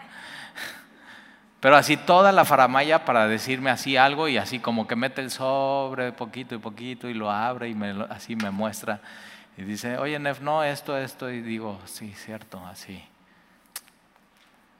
[1.60, 5.30] Pero así toda la faramaya para decirme así algo y así como que mete el
[5.30, 9.00] sobre poquito y poquito y lo abre y me, así me muestra.
[9.56, 11.30] Y dice, oye, Nef, no, esto, esto.
[11.30, 13.04] Y digo, sí, cierto, así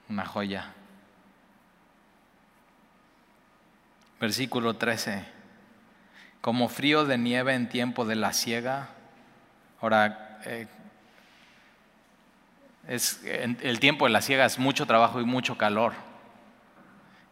[0.09, 0.71] una joya.
[4.19, 5.25] Versículo 13.
[6.41, 8.89] Como frío de nieve en tiempo de la siega.
[9.81, 10.67] Ahora, eh,
[12.87, 15.93] es, el tiempo de la siega es mucho trabajo y mucho calor.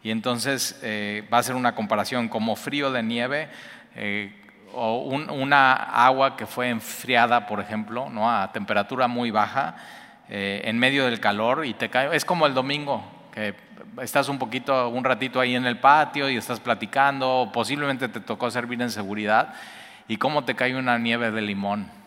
[0.02, 3.48] Y entonces eh, va a ser una comparación como frío de nieve
[3.94, 4.43] eh,
[4.74, 8.30] o una agua que fue enfriada, por ejemplo, ¿no?
[8.30, 9.76] a temperatura muy baja,
[10.28, 12.14] eh, en medio del calor y te cae.
[12.14, 13.54] Es como el domingo, que
[14.02, 18.50] estás un poquito, un ratito ahí en el patio y estás platicando, posiblemente te tocó
[18.50, 19.54] servir en seguridad,
[20.08, 22.03] y cómo te cae una nieve de limón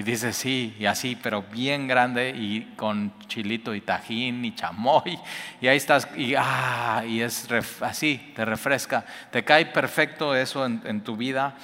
[0.00, 5.18] y dice sí, y así, pero bien grande y con chilito y tajín y chamoy.
[5.60, 7.46] Y ahí estás, y, ah, y es
[7.82, 9.04] así, te refresca.
[9.30, 11.54] Te cae perfecto eso en, en tu vida.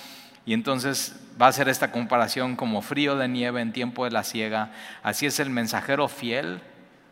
[0.45, 4.23] Y entonces va a ser esta comparación como frío de nieve en tiempo de la
[4.23, 4.71] siega.
[5.03, 6.61] Así es el mensajero fiel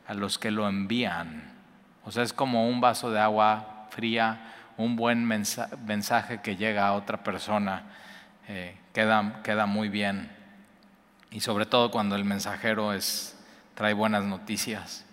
[0.06, 1.54] a los que lo envían.
[2.04, 6.92] O sea, es como un vaso de agua fría, un buen mensaje que llega a
[6.92, 7.84] otra persona.
[8.46, 10.34] Eh, queda, queda muy bien
[11.35, 13.37] y sobre todo cuando el mensajero es,
[13.75, 15.05] trae buenas noticias.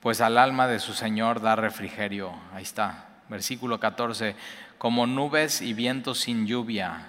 [0.00, 2.32] Pues al alma de su Señor da refrigerio.
[2.54, 4.34] Ahí está, versículo 14,
[4.78, 7.08] como nubes y vientos sin lluvia.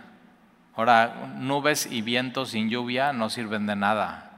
[0.75, 4.31] Ahora, nubes y vientos sin lluvia no sirven de nada.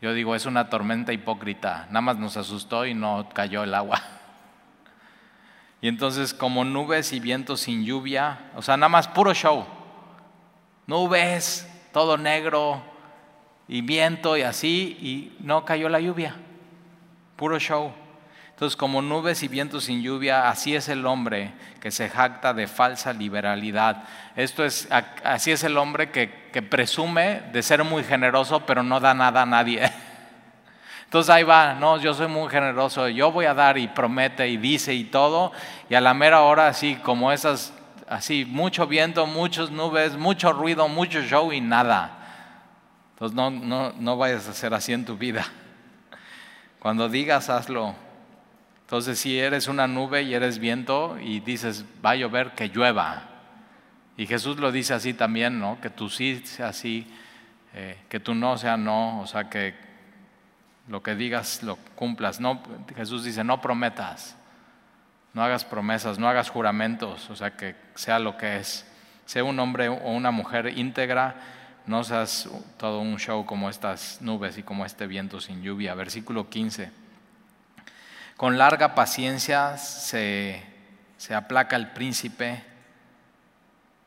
[0.00, 1.84] Yo digo, es una tormenta hipócrita.
[1.88, 4.00] Nada más nos asustó y no cayó el agua.
[5.82, 9.66] Y entonces, como nubes y vientos sin lluvia, o sea, nada más puro show.
[10.86, 12.82] Nubes, todo negro
[13.68, 16.34] y viento y así, y no cayó la lluvia.
[17.36, 17.92] Puro show.
[18.50, 22.66] Entonces, como nubes y vientos sin lluvia, así es el hombre que se jacta de
[22.66, 24.02] falsa liberalidad.
[24.34, 28.98] Esto es, así es el hombre que, que presume de ser muy generoso, pero no
[28.98, 29.88] da nada a nadie.
[31.04, 34.56] Entonces ahí va, no, yo soy muy generoso, yo voy a dar y promete y
[34.56, 35.52] dice y todo,
[35.88, 37.72] y a la mera hora, así como esas
[38.08, 42.20] así, mucho viento, muchas nubes, mucho ruido, mucho show y nada.
[43.12, 45.46] Entonces no, no, no vayas a hacer así en tu vida.
[46.78, 47.94] Cuando digas, hazlo.
[48.82, 53.22] Entonces si eres una nube y eres viento y dices, va a llover, que llueva.
[54.16, 55.80] Y Jesús lo dice así también, ¿no?
[55.80, 57.06] Que tú sí sea sí,
[57.74, 59.74] eh, que tú no sea no, o sea que
[60.88, 62.40] lo que digas lo cumplas.
[62.40, 62.62] No,
[62.94, 64.36] Jesús dice, no prometas.
[65.34, 68.86] No hagas promesas, no hagas juramentos, o sea, que sea lo que es.
[69.26, 71.34] Sea un hombre o una mujer íntegra,
[71.86, 75.94] no seas todo un show como estas nubes y como este viento sin lluvia.
[75.94, 76.90] Versículo 15.
[78.36, 80.62] Con larga paciencia se,
[81.18, 82.62] se aplaca el príncipe.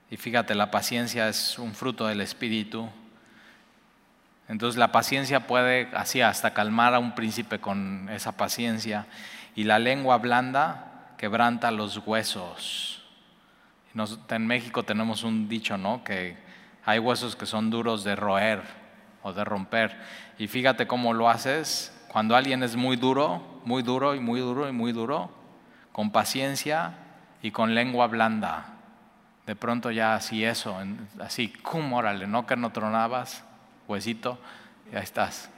[0.10, 2.90] Y fíjate, la paciencia es un fruto del Espíritu.
[4.48, 9.06] Entonces la paciencia puede así hasta calmar a un príncipe con esa paciencia.
[9.56, 10.87] Y la lengua blanda
[11.18, 13.04] quebranta los huesos.
[14.30, 16.04] en México tenemos un dicho, ¿no?
[16.04, 16.38] Que
[16.86, 18.62] hay huesos que son duros de roer
[19.24, 19.98] o de romper.
[20.38, 24.70] Y fíjate cómo lo haces cuando alguien es muy duro, muy duro y muy duro
[24.70, 25.30] y muy duro,
[25.92, 26.94] con paciencia
[27.42, 28.74] y con lengua blanda.
[29.46, 30.78] De pronto ya así eso,
[31.20, 33.44] así, cum, órale, no que no tronabas,
[33.88, 34.40] huesito,
[34.92, 35.50] ya estás.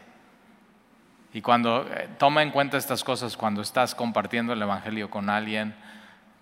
[1.34, 5.76] Y cuando eh, toma en cuenta estas cosas, cuando estás compartiendo el Evangelio con alguien,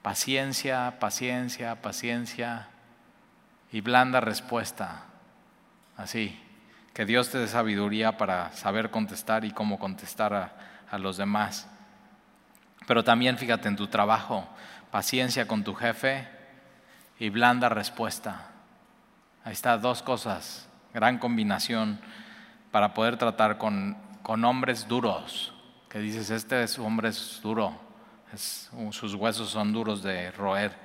[0.01, 2.67] paciencia, paciencia, paciencia
[3.71, 5.03] y blanda respuesta.
[5.97, 6.41] Así,
[6.93, 10.51] que Dios te dé sabiduría para saber contestar y cómo contestar a,
[10.89, 11.67] a los demás.
[12.85, 14.47] Pero también fíjate en tu trabajo,
[14.91, 16.27] paciencia con tu jefe
[17.19, 18.45] y blanda respuesta.
[19.43, 21.99] Ahí está, dos cosas, gran combinación
[22.71, 23.97] para poder tratar con
[24.27, 25.53] con hombres duros,
[25.87, 27.79] que dices, este es hombre es duro,
[28.91, 30.75] sus huesos son duros de roer.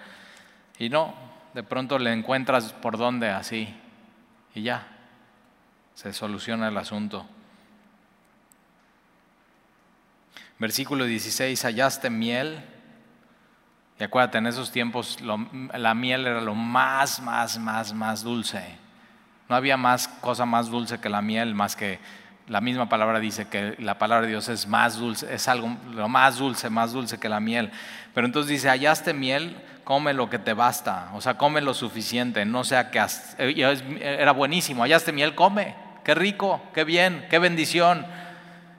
[0.78, 1.12] Y no,
[1.52, 3.74] de pronto le encuentras por dónde así,
[4.55, 4.87] y ya,
[5.94, 7.26] se soluciona el asunto.
[10.61, 12.64] Versículo 16, hallaste miel.
[13.98, 18.78] Y acuérdate, en esos tiempos la miel era lo más, más, más, más dulce.
[19.48, 21.98] No había más cosa más dulce que la miel, más que
[22.48, 26.09] la misma palabra dice que la palabra de Dios es más dulce, es algo lo
[26.09, 27.70] más dulce, más dulce que la miel.
[28.14, 32.44] Pero entonces dice, hallaste miel, come lo que te basta, o sea, come lo suficiente,
[32.44, 33.00] no sea que
[33.38, 35.74] eh, era buenísimo, hallaste miel, come,
[36.05, 38.05] qué rico, qué bien, qué bendición.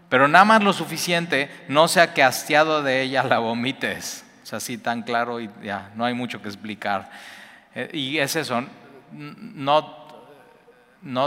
[0.10, 4.24] Pero nada más lo suficiente, no sea que hastiado de ella la vomites.
[4.44, 7.10] O sea, así tan claro y ya, no hay mucho que explicar.
[7.74, 8.64] Eh, y es eso,
[9.12, 10.04] no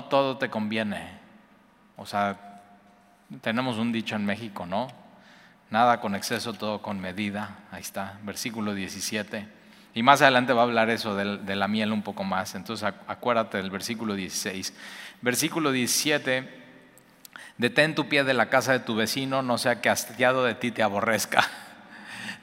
[0.04, 1.15] todo te conviene.
[1.96, 2.60] O sea,
[3.40, 4.88] tenemos un dicho en México, ¿no?
[5.70, 7.58] Nada con exceso, todo con medida.
[7.70, 9.48] Ahí está, versículo 17.
[9.94, 12.54] Y más adelante va a hablar eso de, la miel un poco más.
[12.54, 14.74] Entonces acuérdate del versículo 16.
[15.22, 16.66] Versículo 17
[17.58, 20.70] Detén tu pie de la casa de tu vecino, no sea que hastiado de ti
[20.70, 21.48] te aborrezca.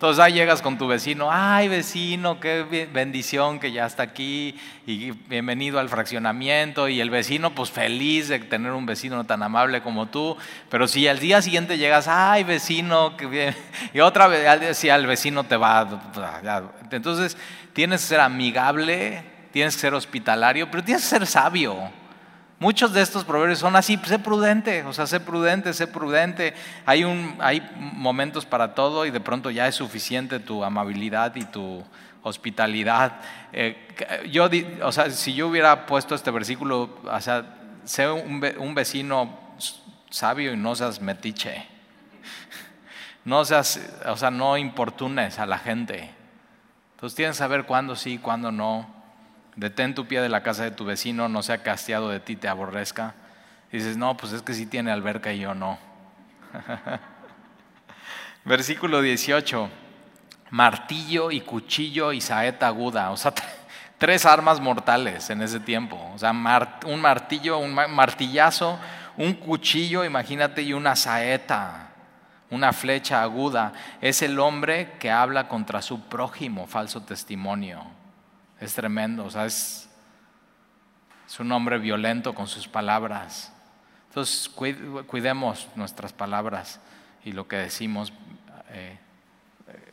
[0.04, 4.54] Entonces ahí llegas con tu vecino, ay vecino, qué bendición que ya está aquí
[4.86, 9.82] y bienvenido al fraccionamiento y el vecino pues feliz de tener un vecino tan amable
[9.82, 10.36] como tú,
[10.68, 13.56] pero si al día siguiente llegas, ay vecino, qué bien,
[13.94, 15.88] y otra vez si al vecino te va,
[16.92, 17.38] entonces
[17.72, 22.03] tienes que ser amigable, tienes que ser hospitalario, pero tienes que ser sabio.
[22.60, 26.54] Muchos de estos proverbios son así, sé prudente, o sea, sé prudente, sé prudente.
[26.86, 31.44] Hay, un, hay momentos para todo y de pronto ya es suficiente tu amabilidad y
[31.44, 31.84] tu
[32.24, 33.20] hospitalidad.
[33.52, 33.78] Eh,
[34.32, 34.50] yo,
[34.82, 37.46] o sea, si yo hubiera puesto este versículo, o sea,
[37.84, 39.38] sé un, vecino
[40.10, 41.68] sabio y no seas metiche.
[43.26, 46.12] No seas, o sea, no importunes a la gente.
[46.96, 49.03] Entonces tienes que saber cuándo sí, cuándo no.
[49.56, 52.48] Detén tu pie de la casa de tu vecino, no sea castiado de ti, te
[52.48, 53.14] aborrezca.
[53.72, 55.78] Dices, no, pues es que sí tiene alberca y yo no.
[58.46, 59.70] Versículo 18.
[60.52, 63.12] Martillo y cuchillo y saeta aguda.
[63.12, 63.34] O sea,
[63.98, 66.00] tres armas mortales en ese tiempo.
[66.14, 68.78] O sea, un martillo, un martillazo,
[69.18, 71.90] un cuchillo, imagínate, y una saeta,
[72.50, 73.74] una flecha aguda.
[74.02, 77.84] Es el hombre que habla contra su prójimo, falso testimonio.
[78.64, 79.90] Es tremendo, o sea, es,
[81.38, 83.52] un hombre violento con sus palabras.
[84.08, 86.80] Entonces, cuidemos nuestras palabras
[87.26, 88.14] y lo que decimos.
[88.70, 88.98] Eh,
[89.68, 89.92] eh,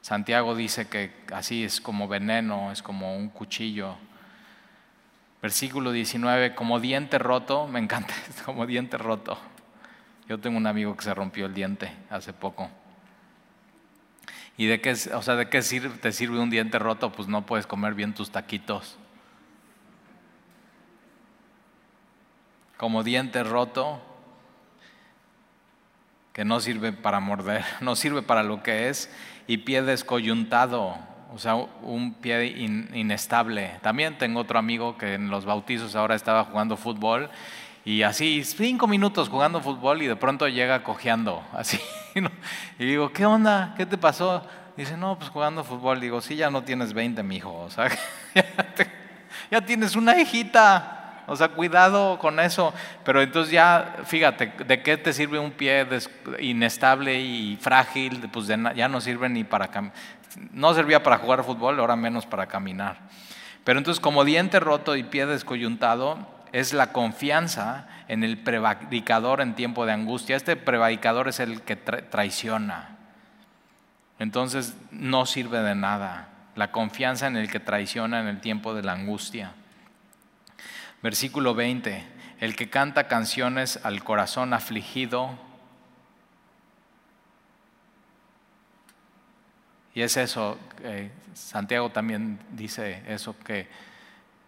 [0.00, 3.94] Santiago dice que así es como veneno, es como un cuchillo.
[5.40, 9.38] Versículo 19, como diente roto, me encanta, como diente roto.
[10.28, 12.68] Yo tengo un amigo que se rompió el diente hace poco.
[14.56, 17.12] ¿Y de qué, o sea, de qué te sirve un diente roto?
[17.12, 18.98] Pues no puedes comer bien tus taquitos.
[22.76, 24.02] Como diente roto,
[26.32, 29.10] que no sirve para morder, no sirve para lo que es,
[29.46, 30.96] y pie descoyuntado,
[31.32, 33.78] o sea, un pie inestable.
[33.82, 37.30] También tengo otro amigo que en los bautizos ahora estaba jugando fútbol
[37.84, 41.78] y así cinco minutos jugando fútbol y de pronto llega cojeando, así.
[42.78, 43.74] Y digo, ¿qué onda?
[43.76, 44.46] ¿Qué te pasó?
[44.76, 46.00] Dice, no, pues jugando fútbol.
[46.00, 47.52] Digo, sí, ya no tienes 20, mijo.
[47.52, 47.88] O sea,
[49.50, 51.24] ya, tienes una hijita.
[51.26, 52.72] O sea, cuidado con eso.
[53.04, 55.86] Pero entonces ya, fíjate, ¿de qué te sirve un pie
[56.40, 58.28] inestable y frágil?
[58.32, 59.70] Pues ya no sirve ni para
[60.52, 62.98] No servía para jugar fútbol, ahora menos para caminar.
[63.64, 66.18] Pero entonces, como diente roto y pie descoyuntado,
[66.52, 70.34] es la confianza en el prevaricador en tiempo de angustia.
[70.34, 72.96] Este prevaricador es el que traiciona.
[74.18, 78.82] Entonces no sirve de nada la confianza en el que traiciona en el tiempo de
[78.82, 79.52] la angustia.
[81.04, 82.04] Versículo 20,
[82.40, 85.38] el que canta canciones al corazón afligido.
[89.94, 93.68] Y es eso, eh, Santiago también dice eso, que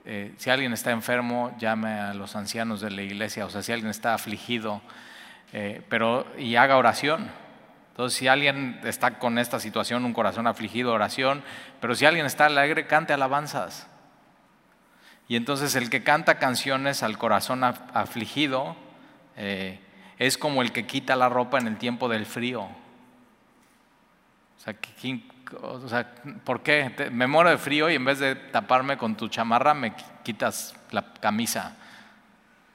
[0.04, 3.72] eh, si alguien está enfermo, llame a los ancianos de la iglesia, o sea, si
[3.72, 4.82] alguien está afligido,
[5.52, 7.30] eh, pero y haga oración.
[7.90, 11.44] Entonces, si alguien está con esta situación, un corazón afligido, oración,
[11.80, 13.86] pero si alguien está alegre, cante alabanzas.
[15.28, 18.76] Y entonces el que canta canciones al corazón afligido
[19.36, 19.78] eh,
[20.18, 22.62] es como el que quita la ropa en el tiempo del frío.
[22.62, 22.70] O
[24.64, 24.74] sea,
[25.60, 26.12] o sea,
[26.44, 27.10] ¿por qué?
[27.12, 31.12] Me muero de frío y en vez de taparme con tu chamarra me quitas la
[31.14, 31.76] camisa.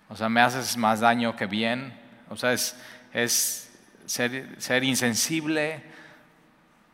[0.09, 1.93] O sea, me haces más daño que bien.
[2.29, 3.69] O sea, es,
[4.05, 5.83] ser, insensible,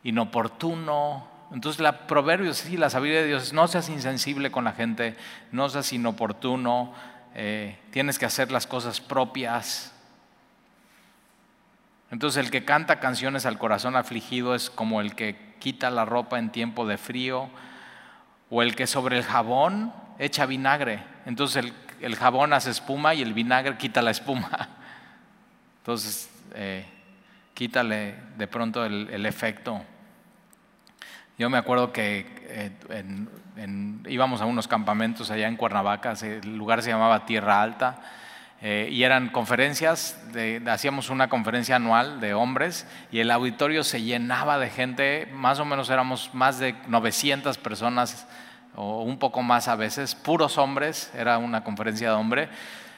[0.02, 1.28] inoportuno.
[1.52, 5.16] Entonces, la proverbio, sí, la sabiduría de Dios es no seas insensible con la gente,
[5.52, 6.92] no seas inoportuno,
[7.34, 9.93] eh, tienes que hacer las cosas propias.
[12.14, 16.38] Entonces el que canta canciones al corazón afligido es como el que quita la ropa
[16.38, 17.50] en tiempo de frío
[18.50, 21.02] o el que sobre el jabón echa vinagre.
[21.26, 24.68] Entonces el, jabón hace espuma y el vinagre quita la espuma.
[25.78, 26.86] Entonces, eh,
[27.52, 29.82] quítale de pronto el, efecto.
[31.36, 33.26] Yo me acuerdo que eh,
[34.06, 37.98] íbamos a unos campamentos allá en Cuernavaca, el lugar se llamaba Tierra Alta,
[38.66, 40.18] eh, y eran conferencias,
[40.66, 45.66] hacíamos una conferencia anual de hombres y el auditorio se llenaba de gente, más o
[45.66, 48.26] menos éramos más de 900 personas
[48.74, 52.48] o un poco más a veces, puros hombres, era una conferencia de hombres.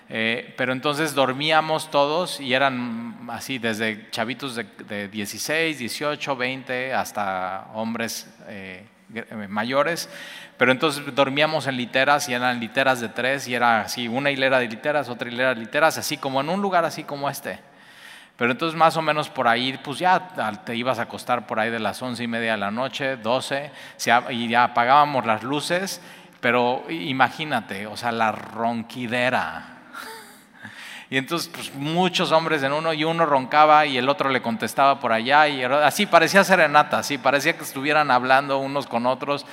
[0.09, 7.67] Eh, pero entonces dormíamos todos y eran así, desde chavitos de, 16, 18, 20 hasta
[7.75, 10.09] hombres eh, eh, mayores,
[10.59, 14.59] pero entonces dormíamos en literas y eran literas de tres y era así, una hilera
[14.59, 17.59] de literas, otra hilera de literas, así como en un lugar así como este.
[18.37, 20.29] Pero entonces más o menos por ahí, pues ya
[20.65, 23.71] te ibas a acostar por ahí de las once y media de la noche, doce,
[24.31, 26.03] y ya apagábamos las luces,
[26.41, 29.73] pero imagínate, o sea, la ronquidera.
[31.09, 34.99] Y entonces, pues muchos hombres en uno, y uno roncaba y el otro le contestaba
[34.99, 39.47] por allá, y así parecía serenata, así parecía que estuvieran hablando unos con otros.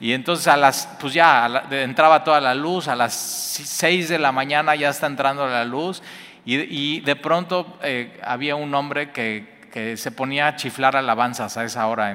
[0.00, 4.30] Y entonces a las, pues ya entraba toda la luz, a las seis de la
[4.30, 6.02] mañana ya está entrando la luz,
[6.44, 9.58] y, de pronto eh, había un hombre que,
[9.96, 12.12] se ponía a chiflar alabanzas a esa hora,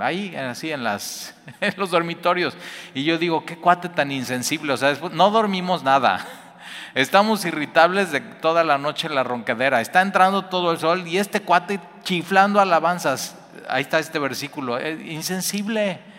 [0.00, 2.56] ahí, así en, las, en los dormitorios.
[2.94, 6.24] Y yo digo, qué cuate tan insensible, o sea, no dormimos nada.
[6.94, 9.82] Estamos irritables de toda la noche en la ronquedera.
[9.82, 13.36] Está entrando todo el sol y este cuate chiflando alabanzas.
[13.68, 14.80] Ahí está este versículo.
[14.80, 16.13] insensible.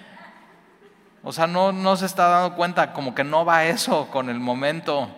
[1.27, 4.39] O sea, no, no se está dando cuenta, como que no va eso con el
[4.39, 5.09] momento.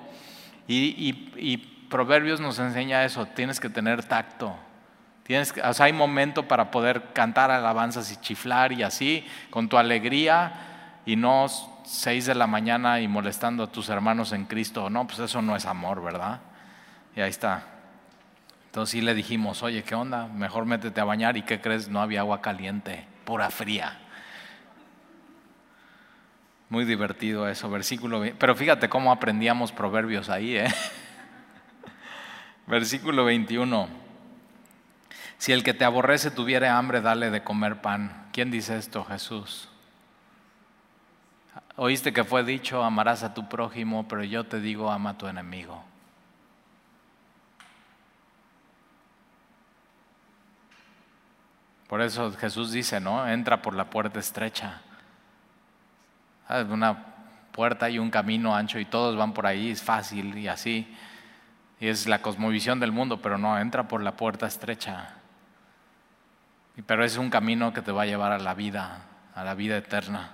[0.68, 3.26] Y, Proverbios nos enseña eso.
[3.28, 4.54] Tienes que tener tacto.
[5.24, 9.78] Tienes, o sea, hay momento para poder cantar alabanzas y chiflar y así, con tu
[9.78, 11.48] alegría y no
[11.86, 14.90] 6 de la mañana y molestando a tus hermanos en Cristo.
[14.90, 16.42] No, pues eso no es amor, ¿verdad?
[17.16, 17.64] Y ahí está.
[18.66, 20.28] Entonces sí le dijimos, oye, ¿qué onda?
[20.28, 21.88] Mejor métete a bañar y ¿qué crees?
[21.90, 24.07] No había agua caliente, pura fría.
[26.70, 28.22] Muy divertido eso, versículo.
[28.38, 30.68] Pero fíjate cómo aprendíamos proverbios ahí, ¿eh?
[32.68, 33.88] Versículo 21.
[35.38, 38.28] Si el que te aborrece tuviera hambre, dale de comer pan.
[38.34, 39.06] ¿Quién dice esto?
[39.06, 39.70] Jesús.
[41.78, 45.28] Oíste que fue dicho, amarás a tu prójimo, pero yo te digo, ama a tu
[45.28, 45.84] enemigo.
[51.88, 53.26] Por eso Jesús dice, ¿no?
[53.30, 54.82] Entra por la puerta estrecha.
[56.48, 57.06] Ah, una
[57.52, 60.96] puerta y un camino ancho y todos van por ahí, es fácil y así.
[61.80, 65.10] Y es la cosmovisión del mundo, pero no, entra por la puerta estrecha.
[66.86, 69.02] Pero es un camino que te va a llevar a la vida,
[69.36, 70.32] a la vida eterna.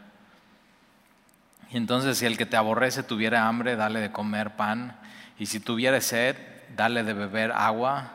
[1.72, 4.98] Y entonces si el que te aborrece tuviera hambre, dale de comer pan.
[5.40, 6.36] Y si tuviera sed,
[6.76, 8.12] dale de beber agua,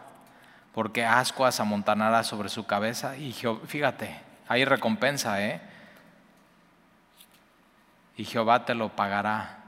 [0.75, 3.17] porque ascuas amontanará sobre su cabeza.
[3.17, 5.61] Y fíjate, hay recompensa, ¿eh?
[8.19, 9.59] Y Jehová te lo pagará.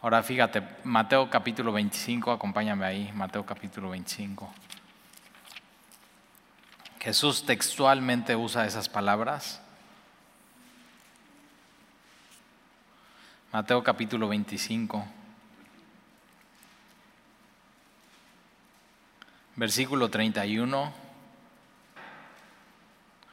[0.00, 4.50] Ahora fíjate, Mateo capítulo 25, acompáñame ahí, Mateo capítulo 25.
[6.98, 9.60] Jesús textualmente usa esas palabras.
[13.52, 15.06] Mateo capítulo 25.
[19.56, 21.01] Versículo 31.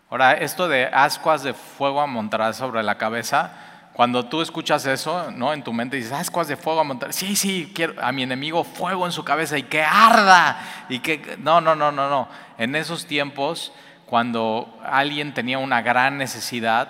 [0.10, 3.52] Ahora, esto de ascuas de fuego amontonadas sobre la cabeza,
[3.94, 5.54] cuando tú escuchas eso, ¿no?
[5.54, 7.16] En tu mente dices, ascuas de fuego amontonadas.
[7.16, 10.62] Sí, sí, quiero a mi enemigo fuego en su cabeza y que arda.
[10.90, 12.28] Y que no, no, no, no, no.
[12.58, 13.72] En esos tiempos,
[14.06, 16.90] cuando alguien tenía una gran necesidad,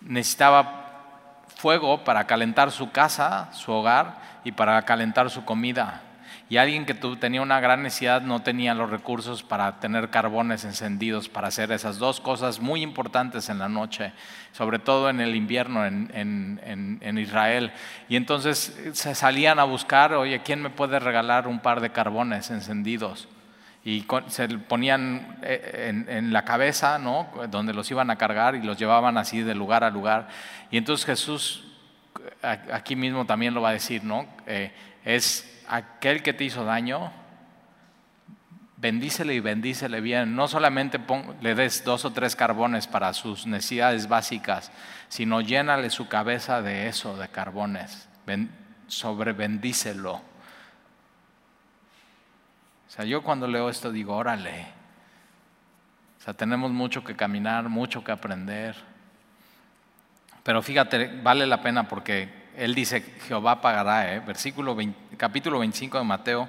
[0.00, 6.02] necesitaba fuego para calentar su casa, su hogar y para calentar su comida.
[6.50, 11.28] Y alguien que tenía una gran necesidad no tenía los recursos para tener carbones encendidos
[11.28, 14.12] para hacer esas dos cosas muy importantes en la noche,
[14.52, 16.10] sobre todo en el invierno en,
[17.00, 17.72] en Israel.
[18.08, 22.50] Y entonces se salían a buscar, oye, ¿quién me puede regalar un par de carbones
[22.50, 23.28] encendidos?
[23.84, 27.28] y se ponían eh, en, la cabeza, ¿no?
[27.50, 30.28] donde los iban a cargar y los llevaban así de lugar a lugar.
[30.70, 31.64] Y entonces Jesús,
[32.42, 34.26] aquí mismo también lo va a decir, ¿no?
[34.46, 34.70] Eh,
[35.04, 37.12] es aquel que te hizo daño,
[38.76, 40.34] bendícele y bendícele bien.
[40.34, 40.98] No solamente
[41.40, 44.72] le des dos o tres carbones para sus necesidades básicas,
[45.08, 48.08] sino llénale su cabeza de eso, de carbones.
[48.86, 50.14] sobre bendícelo.
[50.14, 54.66] O sea, yo cuando leo esto digo, órale.
[56.18, 58.76] O sea, tenemos mucho que caminar, mucho que aprender.
[60.42, 64.20] Pero fíjate, vale la pena porque él dice, Jehová pagará, ¿eh?
[64.20, 64.76] Versículo
[65.16, 66.48] capítulo 25 de Mateo,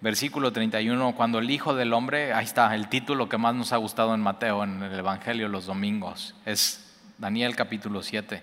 [0.00, 3.76] versículo 31, cuando el Hijo del Hombre, ahí está, el título que más nos ha
[3.76, 8.42] gustado en Mateo, en el Evangelio los domingos, es Daniel capítulo 7.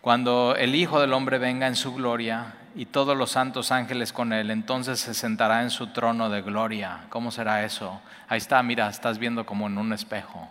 [0.00, 4.32] Cuando el Hijo del Hombre venga en su gloria y todos los santos ángeles con
[4.32, 7.00] él, entonces se sentará en su trono de gloria.
[7.10, 8.00] ¿Cómo será eso?
[8.28, 10.48] Ahí está, mira, estás viendo como en un espejo.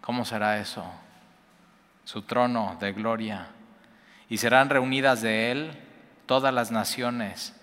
[0.00, 0.82] ¿Cómo será eso?
[2.04, 3.48] Su trono de gloria.
[4.28, 5.70] Y serán reunidas de él
[6.26, 7.54] todas las naciones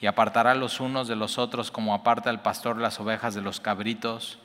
[0.00, 3.60] y apartará los unos de los otros como aparta el pastor las ovejas de los
[3.60, 4.38] cabritos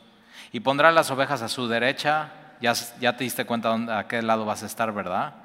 [0.52, 4.46] y pondrá las ovejas a su derecha Ya, te diste cuenta dónde, a qué lado
[4.46, 5.36] vas a estar, ¿verdad?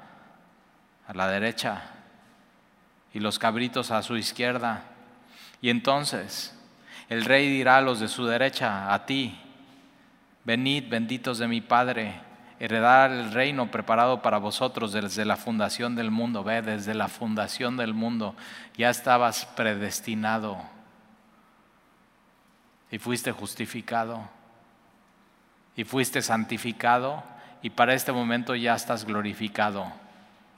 [1.07, 1.83] A la derecha.
[3.13, 4.85] Y los cabritos a su izquierda.
[5.61, 6.57] Y entonces
[7.09, 9.39] el rey dirá a los de su derecha, a ti,
[10.43, 12.19] venid benditos de mi Padre,
[12.59, 16.43] heredar el reino preparado para vosotros desde la fundación del mundo.
[16.43, 18.35] Ve, desde la fundación del mundo
[18.77, 20.57] ya estabas predestinado
[22.91, 24.29] y fuiste justificado
[25.75, 27.23] y fuiste santificado
[27.61, 29.91] y para este momento ya estás glorificado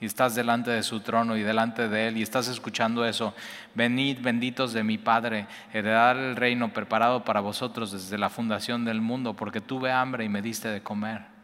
[0.00, 3.34] y estás delante de su trono y delante de él y estás escuchando eso.
[3.74, 9.00] Venid benditos de mi Padre, heredar el reino preparado para vosotros desde la fundación del
[9.00, 11.35] mundo, porque tuve hambre y me diste de comer.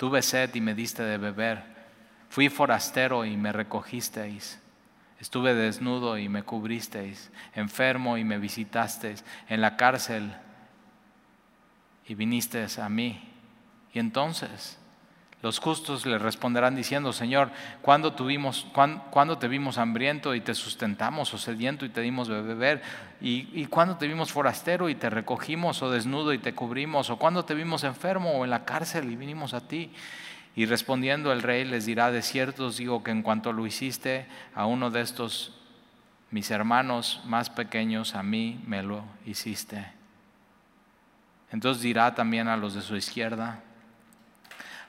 [0.00, 1.62] Tuve sed y me diste de beber.
[2.30, 4.58] Fui forastero y me recogisteis.
[5.18, 10.34] Estuve desnudo y me cubristeis, enfermo y me visitasteis, en la cárcel
[12.06, 13.30] y vinisteis a mí.
[13.92, 14.79] Y entonces
[15.42, 21.32] los justos le responderán diciendo, Señor, ¿cuándo, tuvimos, cuándo, te vimos hambriento y te sustentamos,
[21.32, 22.82] o sediento y te dimos beber?
[23.22, 27.08] ¿Y, ¿Y cuándo te vimos forastero y te recogimos, o desnudo y te cubrimos?
[27.08, 29.90] ¿O cuándo te vimos enfermo o en la cárcel y vinimos a ti?
[30.56, 34.26] Y respondiendo el rey les dirá, de cierto os digo que en cuanto lo hiciste
[34.54, 35.56] a uno de estos
[36.30, 39.86] mis hermanos más pequeños, a mí me lo hiciste.
[41.50, 43.62] Entonces dirá también a los de su izquierda,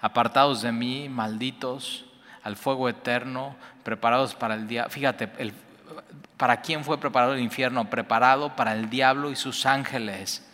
[0.02, 2.06] apartados de mí, malditos,
[2.44, 4.90] al fuego eterno, preparados para el día.
[4.90, 5.30] Fíjate,
[6.38, 7.90] ¿para quién fue preparado el infierno?
[7.90, 10.48] Preparado para el diablo y sus ángeles.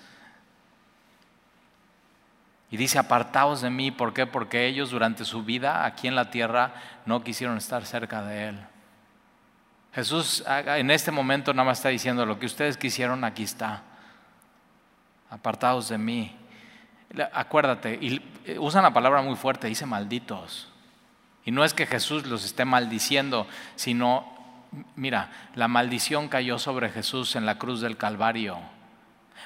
[2.69, 4.25] Y dice, apartaos de mí, ¿por qué?
[4.27, 6.73] Porque ellos durante su vida aquí en la tierra
[7.05, 8.59] no quisieron estar cerca de Él.
[9.93, 13.83] Jesús en este momento nada más está diciendo, lo que ustedes quisieron, aquí está.
[15.29, 16.35] Apartaos de mí.
[17.33, 20.69] Acuérdate, y eh, usan la palabra muy fuerte, dice malditos.
[21.45, 24.25] Y no es que Jesús los esté maldiciendo, sino,
[24.95, 28.57] mira, la maldición cayó sobre Jesús en la cruz del Calvario.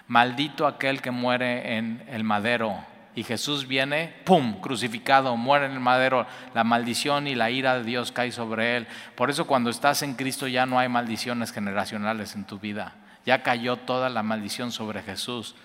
[0.07, 2.83] Maldito aquel que muere en el madero
[3.13, 7.83] y Jesús viene, ¡pum!, crucificado, muere en el madero, la maldición y la ira de
[7.83, 8.87] Dios cae sobre él.
[9.15, 12.95] Por eso cuando estás en Cristo ya no hay maldiciones generacionales en tu vida,
[13.25, 15.55] ya cayó toda la maldición sobre Jesús.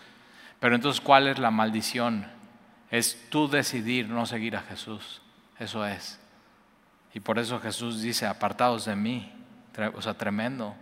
[0.61, 2.27] Pero entonces, ¿cuál es la maldición?
[2.91, 5.23] Es tú decidir no seguir a Jesús,
[5.59, 6.19] eso es.
[7.15, 9.33] Y por eso Jesús dice, apartados de mí,
[9.95, 10.75] o sea, tremendo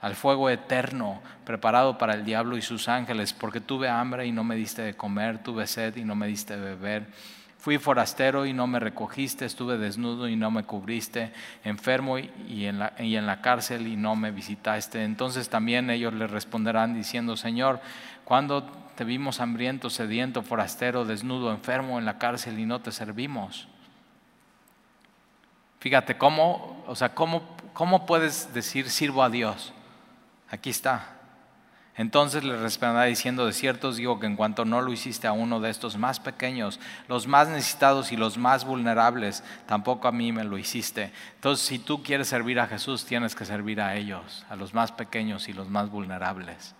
[0.00, 4.44] al fuego eterno preparado para el diablo y sus ángeles, porque tuve hambre y no
[4.44, 7.06] me diste de comer, tuve sed y no me diste de beber.
[7.58, 11.32] Fui forastero y no me recogiste, estuve desnudo y no me cubriste,
[11.64, 15.02] enfermo y en, la, y en la cárcel y no me visitaste.
[15.02, 17.80] Entonces también ellos le responderán diciendo, Señor,
[18.26, 18.64] ¿cuándo
[18.96, 23.68] te vimos hambriento, sediento, forastero, desnudo, enfermo en la cárcel y no te servimos?
[25.80, 29.72] Fíjate, ¿cómo, o sea, cómo, cómo puedes decir sirvo a Dios?
[30.50, 31.16] Aquí está.
[31.96, 35.32] Entonces le responderá diciendo, de cierto os digo que en cuanto no lo hiciste a
[35.32, 40.30] uno de estos más pequeños, los más necesitados y los más vulnerables, tampoco a mí
[40.30, 41.10] me lo hiciste.
[41.36, 44.92] Entonces, si tú quieres servir a Jesús, tienes que servir a ellos, a los más
[44.92, 46.74] pequeños y los más vulnerables.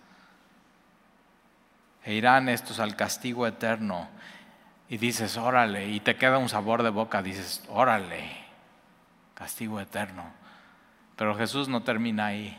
[2.07, 4.07] E irán estos al castigo eterno.
[4.87, 8.31] Y dices, órale, y te queda un sabor de boca, dices, órale,
[9.33, 10.23] castigo eterno.
[11.17, 12.57] Pero Jesús no termina ahí.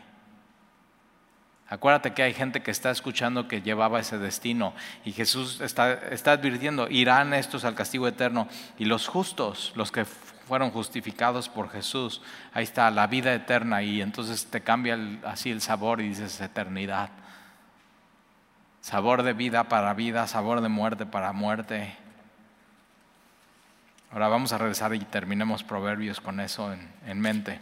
[1.67, 6.33] Acuérdate que hay gente que está escuchando que llevaba ese destino y Jesús está, está,
[6.33, 12.21] advirtiendo, irán estos al castigo eterno y los justos, los que fueron justificados por Jesús,
[12.53, 17.11] ahí está la vida eterna y entonces te cambia así el sabor y dices eternidad.
[18.89, 21.95] Sabor de vida para vida, sabor de muerte para muerte.
[24.11, 27.61] Ahora vamos a regresar y terminemos Proverbios con eso en, en mente.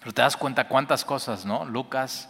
[0.00, 1.64] Pero te das cuenta cuántas cosas, ¿no?
[1.64, 2.28] Lucas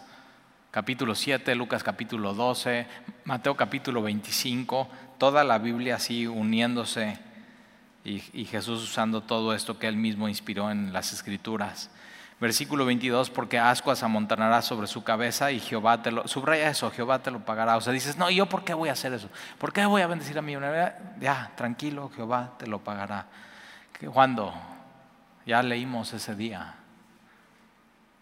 [0.71, 2.87] capítulo 7, Lucas capítulo 12,
[3.25, 7.19] Mateo capítulo 25, toda la Biblia así uniéndose
[8.05, 11.91] y, Jesús usando todo esto que él mismo inspiró en las escrituras.
[12.39, 17.19] Versículo 22, porque ascuas amontonará sobre su cabeza y Jehová te lo, subraya eso, Jehová
[17.19, 17.77] te lo pagará.
[17.77, 19.29] O sea, dices, no, ¿yo por qué voy a hacer eso?
[19.57, 20.53] ¿Por qué voy a bendecir a mi
[21.19, 23.27] Ya, tranquilo, Jehová te lo pagará.
[24.11, 24.53] ¿Cuándo?
[25.45, 26.75] Ya leímos ese día.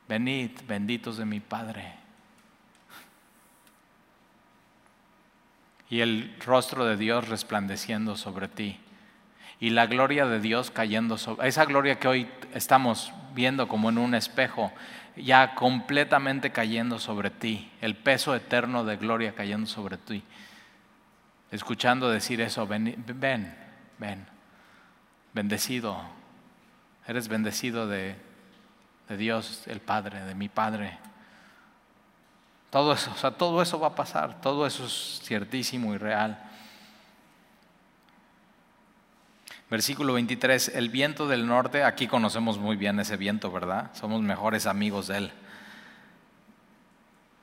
[0.08, 2.02] Venid, benditos de mi Padre
[5.92, 8.80] y el rostro de Dios resplandeciendo sobre ti
[9.60, 13.98] y la gloria de Dios cayendo sobre esa gloria que hoy estamos viendo como en
[13.98, 14.72] un espejo,
[15.16, 20.24] ya completamente cayendo sobre ti, el peso eterno de gloria cayendo sobre ti.
[21.52, 23.54] escuchando decir eso, ven, ven,
[23.98, 24.26] ven,
[25.34, 26.02] bendecido,
[27.08, 28.16] eres bendecido de,
[29.10, 30.98] de Dios, el Padre, de mi Padre.
[32.70, 36.51] Todo eso, o sea, todo eso va a pasar, todo eso es ciertísimo y real.
[39.72, 43.90] Versículo 23, el viento del norte, aquí conocemos muy bien ese viento, ¿verdad?
[43.94, 45.32] Somos mejores amigos de él.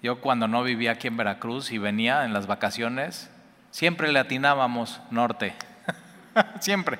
[0.02, 3.30] Yo cuando no vivía aquí en Veracruz y venía en las vacaciones,
[3.70, 5.54] siempre le atinábamos norte,
[6.60, 6.98] siempre.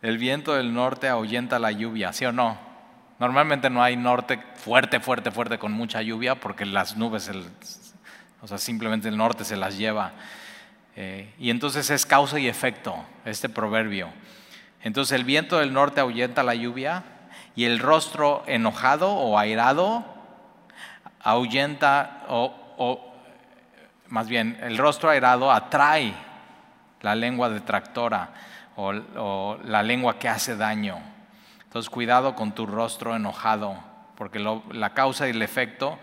[0.00, 2.56] El viento del norte ahuyenta la lluvia, ¿sí o no?
[3.18, 7.28] Normalmente no hay norte fuerte, fuerte, fuerte con mucha lluvia porque las nubes,
[8.40, 10.12] o sea, simplemente el norte se las lleva.
[10.94, 14.08] Eh, y entonces es causa y efecto este proverbio.
[14.82, 17.04] Entonces el viento del norte ahuyenta la lluvia
[17.54, 20.04] y el rostro enojado o airado
[21.20, 23.14] ahuyenta o,
[24.08, 26.12] más bien el rostro airado atrae
[27.00, 28.30] la lengua detractora
[28.76, 30.98] o, la lengua que hace daño.
[31.64, 33.76] Entonces cuidado con tu rostro enojado
[34.16, 34.38] porque
[34.72, 35.98] la causa y el efecto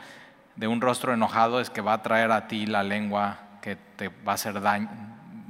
[0.56, 4.08] de un rostro enojado es que va a traer a ti la lengua que te
[4.08, 4.90] va a hacer daño,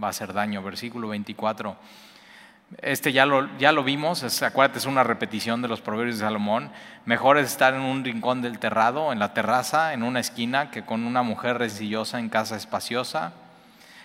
[0.01, 0.61] va a hacer daño.
[0.61, 1.77] Versículo 24.
[2.81, 6.69] Este ya lo, ya lo vimos, acuérdate, es una repetición de los proverbios de Salomón.
[7.05, 10.83] Mejor es estar en un rincón del terrado, en la terraza, en una esquina, que
[10.83, 13.31] con una mujer rencillosa en casa espaciosa.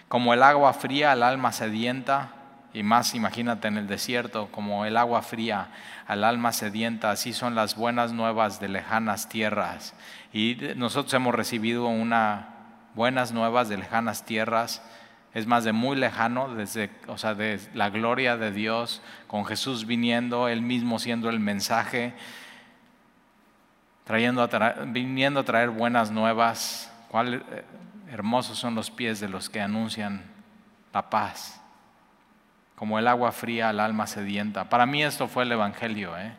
[0.08, 2.30] Como el agua fría al alma sedienta,
[2.72, 5.68] y más imagínate en el desierto, como el agua fría
[6.06, 9.94] al alma sedienta, así son las buenas nuevas de lejanas tierras.
[10.32, 12.53] Y nosotros hemos recibido una
[12.94, 14.82] buenas nuevas de lejanas tierras,
[15.34, 19.84] es más de muy lejano, desde, o sea, de la gloria de Dios, con Jesús
[19.84, 22.14] viniendo, Él mismo siendo el mensaje,
[24.04, 24.48] trayendo
[24.86, 26.92] viniendo a traer buenas nuevas.
[27.08, 27.64] Cuál eh,
[28.12, 30.22] hermosos son los pies de los que anuncian
[30.92, 31.60] la paz,
[32.76, 34.68] como el agua fría al alma sedienta.
[34.68, 36.32] Para mí esto fue el Evangelio, ¿eh?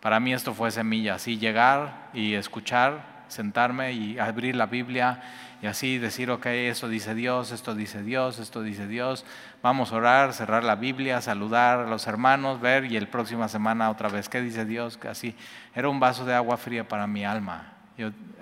[0.00, 5.20] Para mí esto fue semilla, así llegar y escuchar sentarme y abrir la Biblia
[5.62, 9.24] y así decir, ok, esto dice Dios, esto dice Dios, esto dice Dios.
[9.62, 13.88] Vamos a orar, cerrar la Biblia, saludar a los hermanos, ver y el próxima semana
[13.88, 14.98] otra vez, ¿qué dice Dios?
[15.08, 15.36] Así,
[15.72, 17.74] era un vaso de agua fría para mi alma.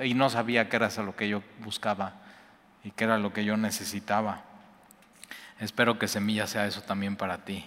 [0.02, 2.14] y no sabía qué era eso lo que yo buscaba
[2.82, 4.40] y qué era lo que yo necesitaba.
[5.58, 7.66] Espero que semilla sea eso también para ti.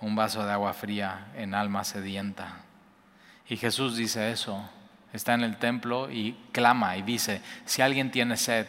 [0.00, 2.58] Un vaso de agua fría en alma sedienta.
[3.48, 4.70] Y Jesús dice eso
[5.16, 8.66] está en el templo y clama y dice, si alguien tiene sed,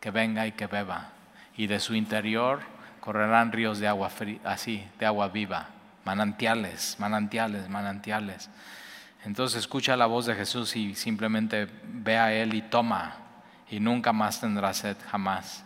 [0.00, 1.10] que venga y que beba.
[1.56, 2.60] Y de su interior
[3.00, 4.10] correrán ríos de agua
[4.44, 5.68] así, de agua viva,
[6.04, 8.48] manantiales, manantiales, manantiales.
[9.24, 13.16] Entonces escucha la voz de Jesús y simplemente ve a Él y toma
[13.70, 15.64] y nunca más tendrá sed, jamás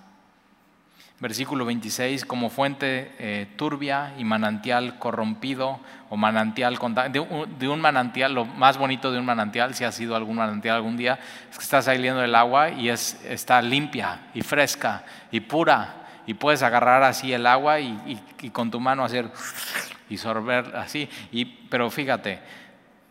[1.22, 5.78] versículo 26, como fuente eh, turbia y manantial corrompido
[6.10, 6.76] o manantial,
[7.12, 10.34] de un, de un, manantial, lo más bonito de un manantial, si ha sido algún
[10.34, 15.04] manantial algún día, es que estás saliendo del agua y es, está limpia y fresca
[15.30, 15.94] y pura
[16.26, 18.20] y puedes agarrar así el agua y,
[18.52, 19.30] con tu mano hacer
[20.08, 21.08] y sorber así.
[21.30, 22.40] Y, pero fíjate,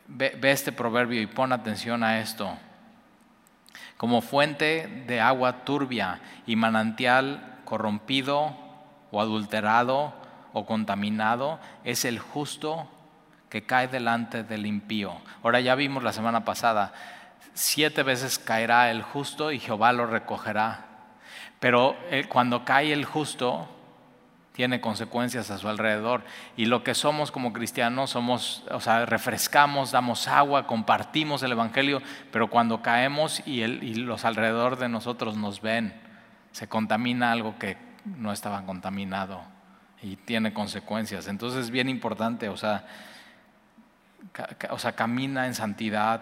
[0.10, 2.58] ve este proverbio y pon atención a esto.
[3.96, 8.54] Como fuente de agua turbia y manantial corrompido
[9.12, 10.14] o adulterado
[10.52, 12.86] o contaminado es el justo
[13.48, 15.14] que cae delante del impío.
[15.42, 16.92] Ahora ya vimos la semana pasada,
[17.54, 20.88] siete veces caerá el justo y Jehová lo recogerá.
[21.62, 23.70] Pero eh, cuando cae el justo,
[24.52, 26.24] tiene consecuencias a su alrededor.
[26.58, 32.02] Y lo que somos como cristianos, somos, o sea, refrescamos, damos agua, compartimos el Evangelio,
[32.34, 36.01] pero cuando caemos y, y los alrededor de nosotros nos ven,
[36.52, 39.42] se contamina algo que no estaba contaminado
[40.02, 41.28] y tiene consecuencias.
[41.28, 42.86] Entonces es bien importante, o sea,
[44.70, 46.22] o sea, camina en santidad,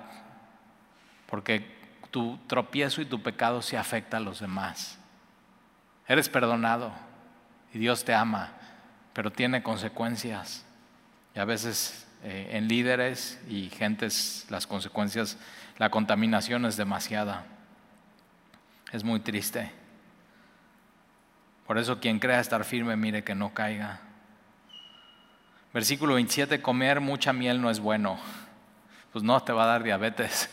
[1.27, 1.77] porque
[2.11, 4.97] tu tropiezo y tu pecado se afecta a los demás.
[6.07, 6.91] Eres perdonado
[7.73, 8.53] y Dios te ama,
[9.13, 10.65] pero tiene consecuencias.
[11.35, 15.37] Y a veces eh, en líderes y gentes las consecuencias,
[15.77, 17.45] la contaminación es demasiada.
[18.91, 19.71] Es muy triste.
[21.69, 23.99] Por eso quien crea estar firme, mire que no caiga.
[25.71, 28.17] Versículo 27, comer mucha miel no es bueno.
[29.13, 30.49] Pues no, te va a dar diabetes.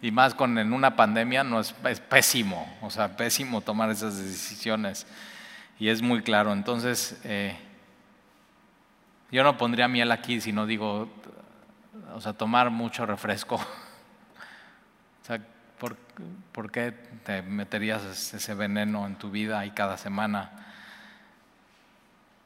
[0.00, 1.74] Y más con en una pandemia no es,
[2.08, 5.06] pésimo, o sea, pésimo tomar esas decisiones.
[5.78, 6.54] Y es muy claro.
[6.54, 7.54] Entonces, eh,
[9.30, 11.10] yo no pondría miel aquí si no digo,
[12.14, 13.60] o sea, tomar mucho refresco.
[15.20, 15.46] O sea,
[15.82, 15.96] ¿por,
[16.52, 16.92] ¿por qué
[17.24, 20.52] te meterías ese veneno en tu vida y cada semana?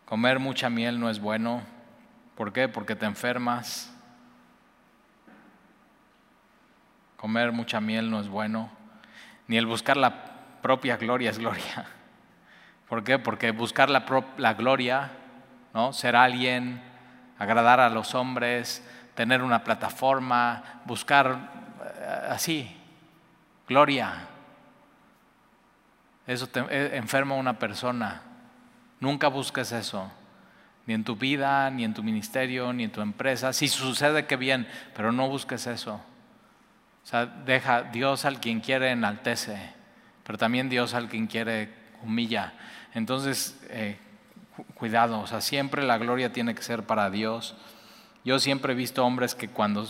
[0.06, 1.60] Comer mucha miel no es bueno.
[2.34, 2.66] ¿Por qué?
[2.66, 3.92] Porque te enfermas.
[7.18, 8.70] Comer mucha miel no es bueno.
[9.48, 10.14] Ni el buscar la
[10.62, 11.84] propia gloria es gloria.
[12.88, 13.18] ¿Por qué?
[13.18, 14.06] Porque buscar la,
[14.38, 15.10] la gloria,
[15.74, 15.92] ¿no?
[15.92, 16.80] ser alguien,
[17.38, 18.82] agradar a los hombres,
[19.14, 21.50] tener una plataforma, buscar
[21.84, 22.75] eh, así,
[23.68, 24.28] gloria.
[26.26, 28.22] Eso te, eh, enferma a una persona.
[29.00, 30.10] Nunca busques eso,
[30.86, 33.52] ni en tu vida, ni en tu ministerio, ni en tu empresa.
[33.52, 35.94] Si sucede, que bien, pero no busques eso.
[35.94, 39.72] O sea, deja Dios al quien quiere enaltece,
[40.24, 42.54] pero también Dios al quien quiere humilla.
[42.94, 43.98] Entonces, eh,
[44.74, 47.54] cuidado, o sea, siempre la gloria tiene que ser para Dios.
[48.24, 49.86] Yo siempre he visto hombres que cuando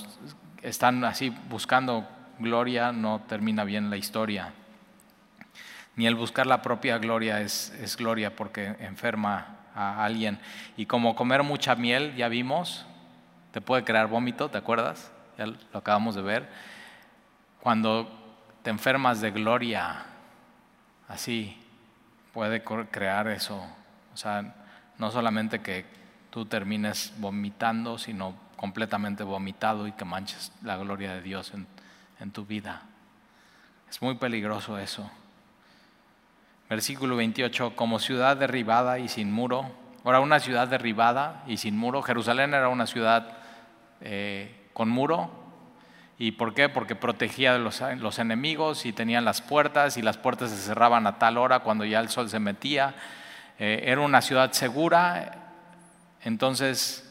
[0.62, 2.06] están así buscando
[2.38, 4.52] gloria no termina bien la historia.
[5.96, 10.38] Ni el buscar la propia gloria es, gloria porque enferma a alguien.
[10.76, 12.86] Y como comer mucha miel, ya vimos,
[13.52, 15.10] te puede crear vómito, ¿te acuerdas?
[15.38, 16.48] Ya lo acabamos de ver.
[17.60, 18.10] Cuando
[18.62, 20.04] te enfermas de gloria,
[21.08, 21.56] así,
[22.34, 23.56] puede crear eso.
[24.12, 24.54] O sea,
[24.98, 25.86] no solamente que
[26.28, 31.66] tú termines vomitando, sino completamente vomitado y que manches la gloria de Dios en,
[32.20, 32.82] en tu vida.
[33.88, 35.10] Es muy peligroso eso.
[36.68, 39.70] Versículo 28, como ciudad derribada y sin muro.
[40.04, 42.02] Ahora, una ciudad derribada y sin muro.
[42.02, 43.38] Jerusalén era una ciudad
[44.00, 45.30] eh, con muro.
[46.18, 46.68] ¿Y por qué?
[46.68, 51.18] Porque protegía de los, enemigos y tenían las puertas y las puertas se cerraban a
[51.18, 52.94] tal hora cuando ya el sol se metía.
[53.58, 55.52] Eh, era una ciudad segura.
[56.22, 57.02] Entonces,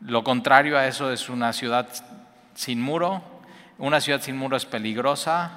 [0.00, 1.88] lo contrario a eso es una ciudad
[2.54, 3.33] sin muro.
[3.78, 5.50] Una ciudad sin muro es peligrosa,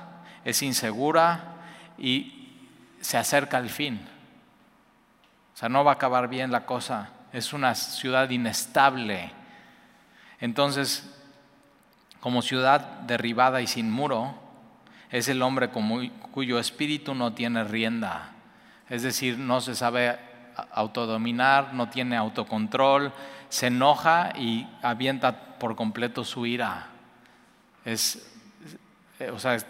[0.44, 1.56] es insegura
[1.98, 2.56] y
[3.00, 4.00] se acerca al fin.
[5.54, 7.10] O sea, no va a acabar bien la cosa.
[7.32, 9.32] Es una ciudad inestable.
[10.40, 11.14] Entonces,
[12.20, 14.36] como ciudad derribada y sin muro,
[15.12, 18.32] es el hombre cuyo espíritu no tiene rienda.
[18.90, 20.18] Es decir, no se sabe
[20.72, 23.14] autodominar, no tiene autocontrol,
[23.50, 26.88] se enoja y avienta por completo su ira.
[27.88, 28.30] Es,
[29.32, 29.66] o sea, es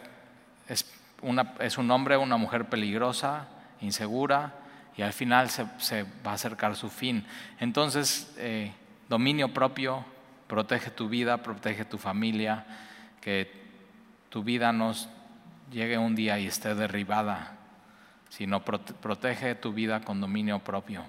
[1.60, 3.48] es un hombre una mujer peligrosa,
[3.82, 4.54] insegura,
[4.96, 7.26] y al final se, va a acercar su fin.
[7.60, 8.72] Entonces, eh,
[9.10, 10.04] dominio propio,
[10.48, 12.66] protege tu vida, protege tu familia,
[13.22, 13.52] que
[14.30, 14.94] tu vida no
[15.72, 17.58] llegue un día y esté derribada,
[18.30, 21.04] sino protege tu vida con dominio propio.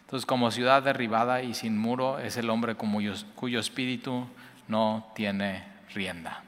[0.00, 4.26] Entonces, como ciudad derribada y sin muro, es el hombre cuyo espíritu
[4.68, 6.42] no tiene rienda.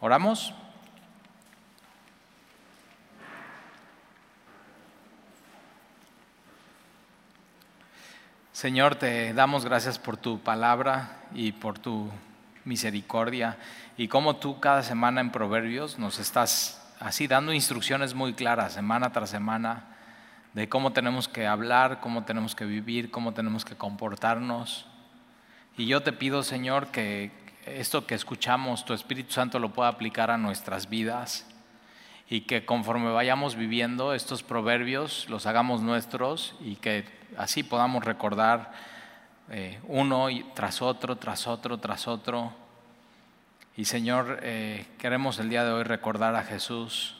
[0.00, 0.54] ¿Oramos?
[8.52, 12.10] Señor, te damos gracias por tu palabra y por tu
[12.64, 13.58] misericordia
[13.98, 19.12] y como tú cada semana en Proverbios nos estás así dando instrucciones muy claras semana
[19.12, 19.84] tras semana
[20.54, 24.86] de cómo tenemos que hablar, cómo tenemos que vivir, cómo tenemos que comportarnos.
[25.76, 27.30] Y yo te pido, Señor, que
[27.66, 31.46] esto que escuchamos, tu Espíritu Santo lo pueda aplicar a nuestras vidas
[32.28, 37.04] y que conforme vayamos viviendo estos proverbios los hagamos nuestros y que
[37.36, 38.72] así podamos recordar
[39.50, 42.52] eh, uno tras otro, tras otro, tras otro.
[43.76, 47.16] Y Señor, eh, queremos el día de hoy recordar a Jesús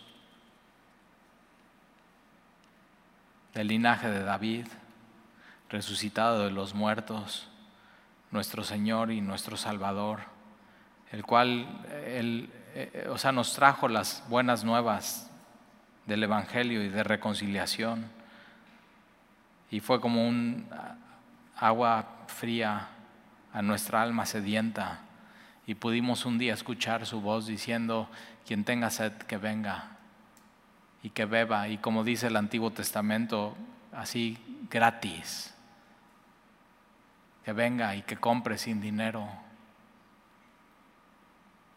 [3.54, 4.66] del linaje de David,
[5.70, 7.48] resucitado de los muertos,
[8.30, 10.35] nuestro Señor y nuestro Salvador,
[11.16, 15.30] el cual eh, o sea, nos trajo las buenas nuevas
[16.04, 18.04] del Evangelio y de reconciliación.
[19.70, 20.68] Y fue como un
[21.56, 22.88] agua fría
[23.54, 25.00] a nuestra alma sedienta.
[25.66, 28.10] Y pudimos un día escuchar su voz diciendo,
[28.46, 29.96] quien tenga sed, que venga
[31.02, 33.56] y que beba, y como dice el Antiguo Testamento,
[33.90, 34.36] así
[34.68, 35.54] gratis,
[37.42, 39.45] que venga y que compre sin dinero,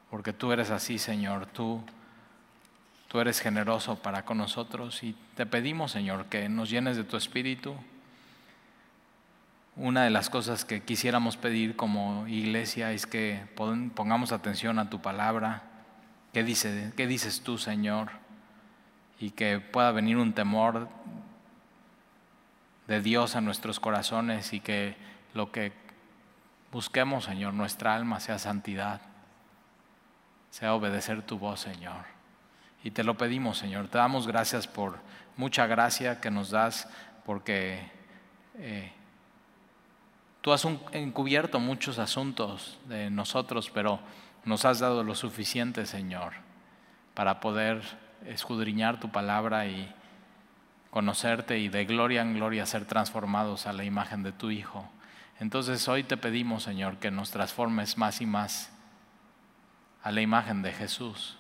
[0.10, 1.84] porque tú eres así, Señor, tú
[3.10, 7.18] Tú eres generoso para con nosotros y te pedimos, Señor, que nos llenes de tu
[7.18, 7.76] espíritu.
[9.76, 15.02] Una de las cosas que quisiéramos pedir como iglesia es que pongamos atención a tu
[15.02, 15.64] palabra.
[16.34, 16.46] ¿Qué,
[16.96, 18.12] qué dices tú, Señor?
[19.20, 20.88] Y que pueda venir un temor
[22.86, 24.96] de Dios a nuestros corazones y que
[25.34, 25.74] lo que
[26.72, 29.02] busquemos, Señor, nuestra alma sea santidad.
[30.50, 32.06] Sea obedecer tu voz, Señor.
[32.84, 33.88] Y te lo pedimos, Señor.
[33.88, 35.00] Te damos gracias por
[35.36, 36.88] mucha gracia que nos das,
[37.26, 37.90] porque
[38.56, 38.92] eh,
[40.42, 44.00] tú has encubierto muchos asuntos de nosotros, pero
[44.46, 46.34] nos has dado lo suficiente, Señor,
[47.14, 47.82] para poder
[48.26, 49.94] escudriñar tu palabra y
[50.90, 54.90] conocerte y de gloria en gloria ser transformados a la imagen de tu Hijo.
[55.40, 58.72] Entonces hoy te pedimos, Señor, que nos transformes más y más
[60.04, 61.38] a la imagen de Jesús.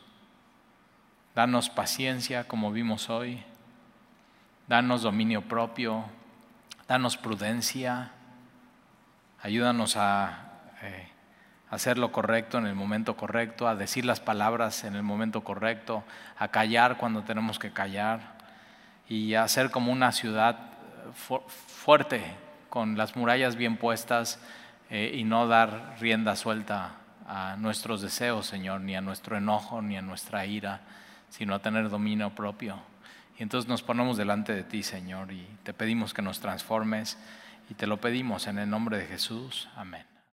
[1.35, 3.43] Danos paciencia como vimos hoy.
[4.67, 6.05] Danos dominio propio.
[6.87, 8.11] Danos prudencia.
[9.41, 10.49] Ayúdanos a
[10.81, 11.07] eh,
[11.69, 16.03] hacer lo correcto en el momento correcto, a decir las palabras en el momento correcto,
[16.37, 18.37] a callar cuando tenemos que callar
[19.07, 20.57] y a ser como una ciudad
[21.13, 22.21] fuerte
[22.69, 24.39] con las murallas bien puestas
[24.89, 26.99] eh, y no dar rienda suelta
[27.29, 30.81] a nuestros deseos, Señor, ni a nuestro enojo, ni a nuestra ira,
[31.29, 32.79] sino a tener dominio propio.
[33.37, 37.19] Y entonces nos ponemos delante de ti, Señor, y te pedimos que nos transformes
[37.69, 39.69] y te lo pedimos en el nombre de Jesús.
[39.75, 40.08] Amén.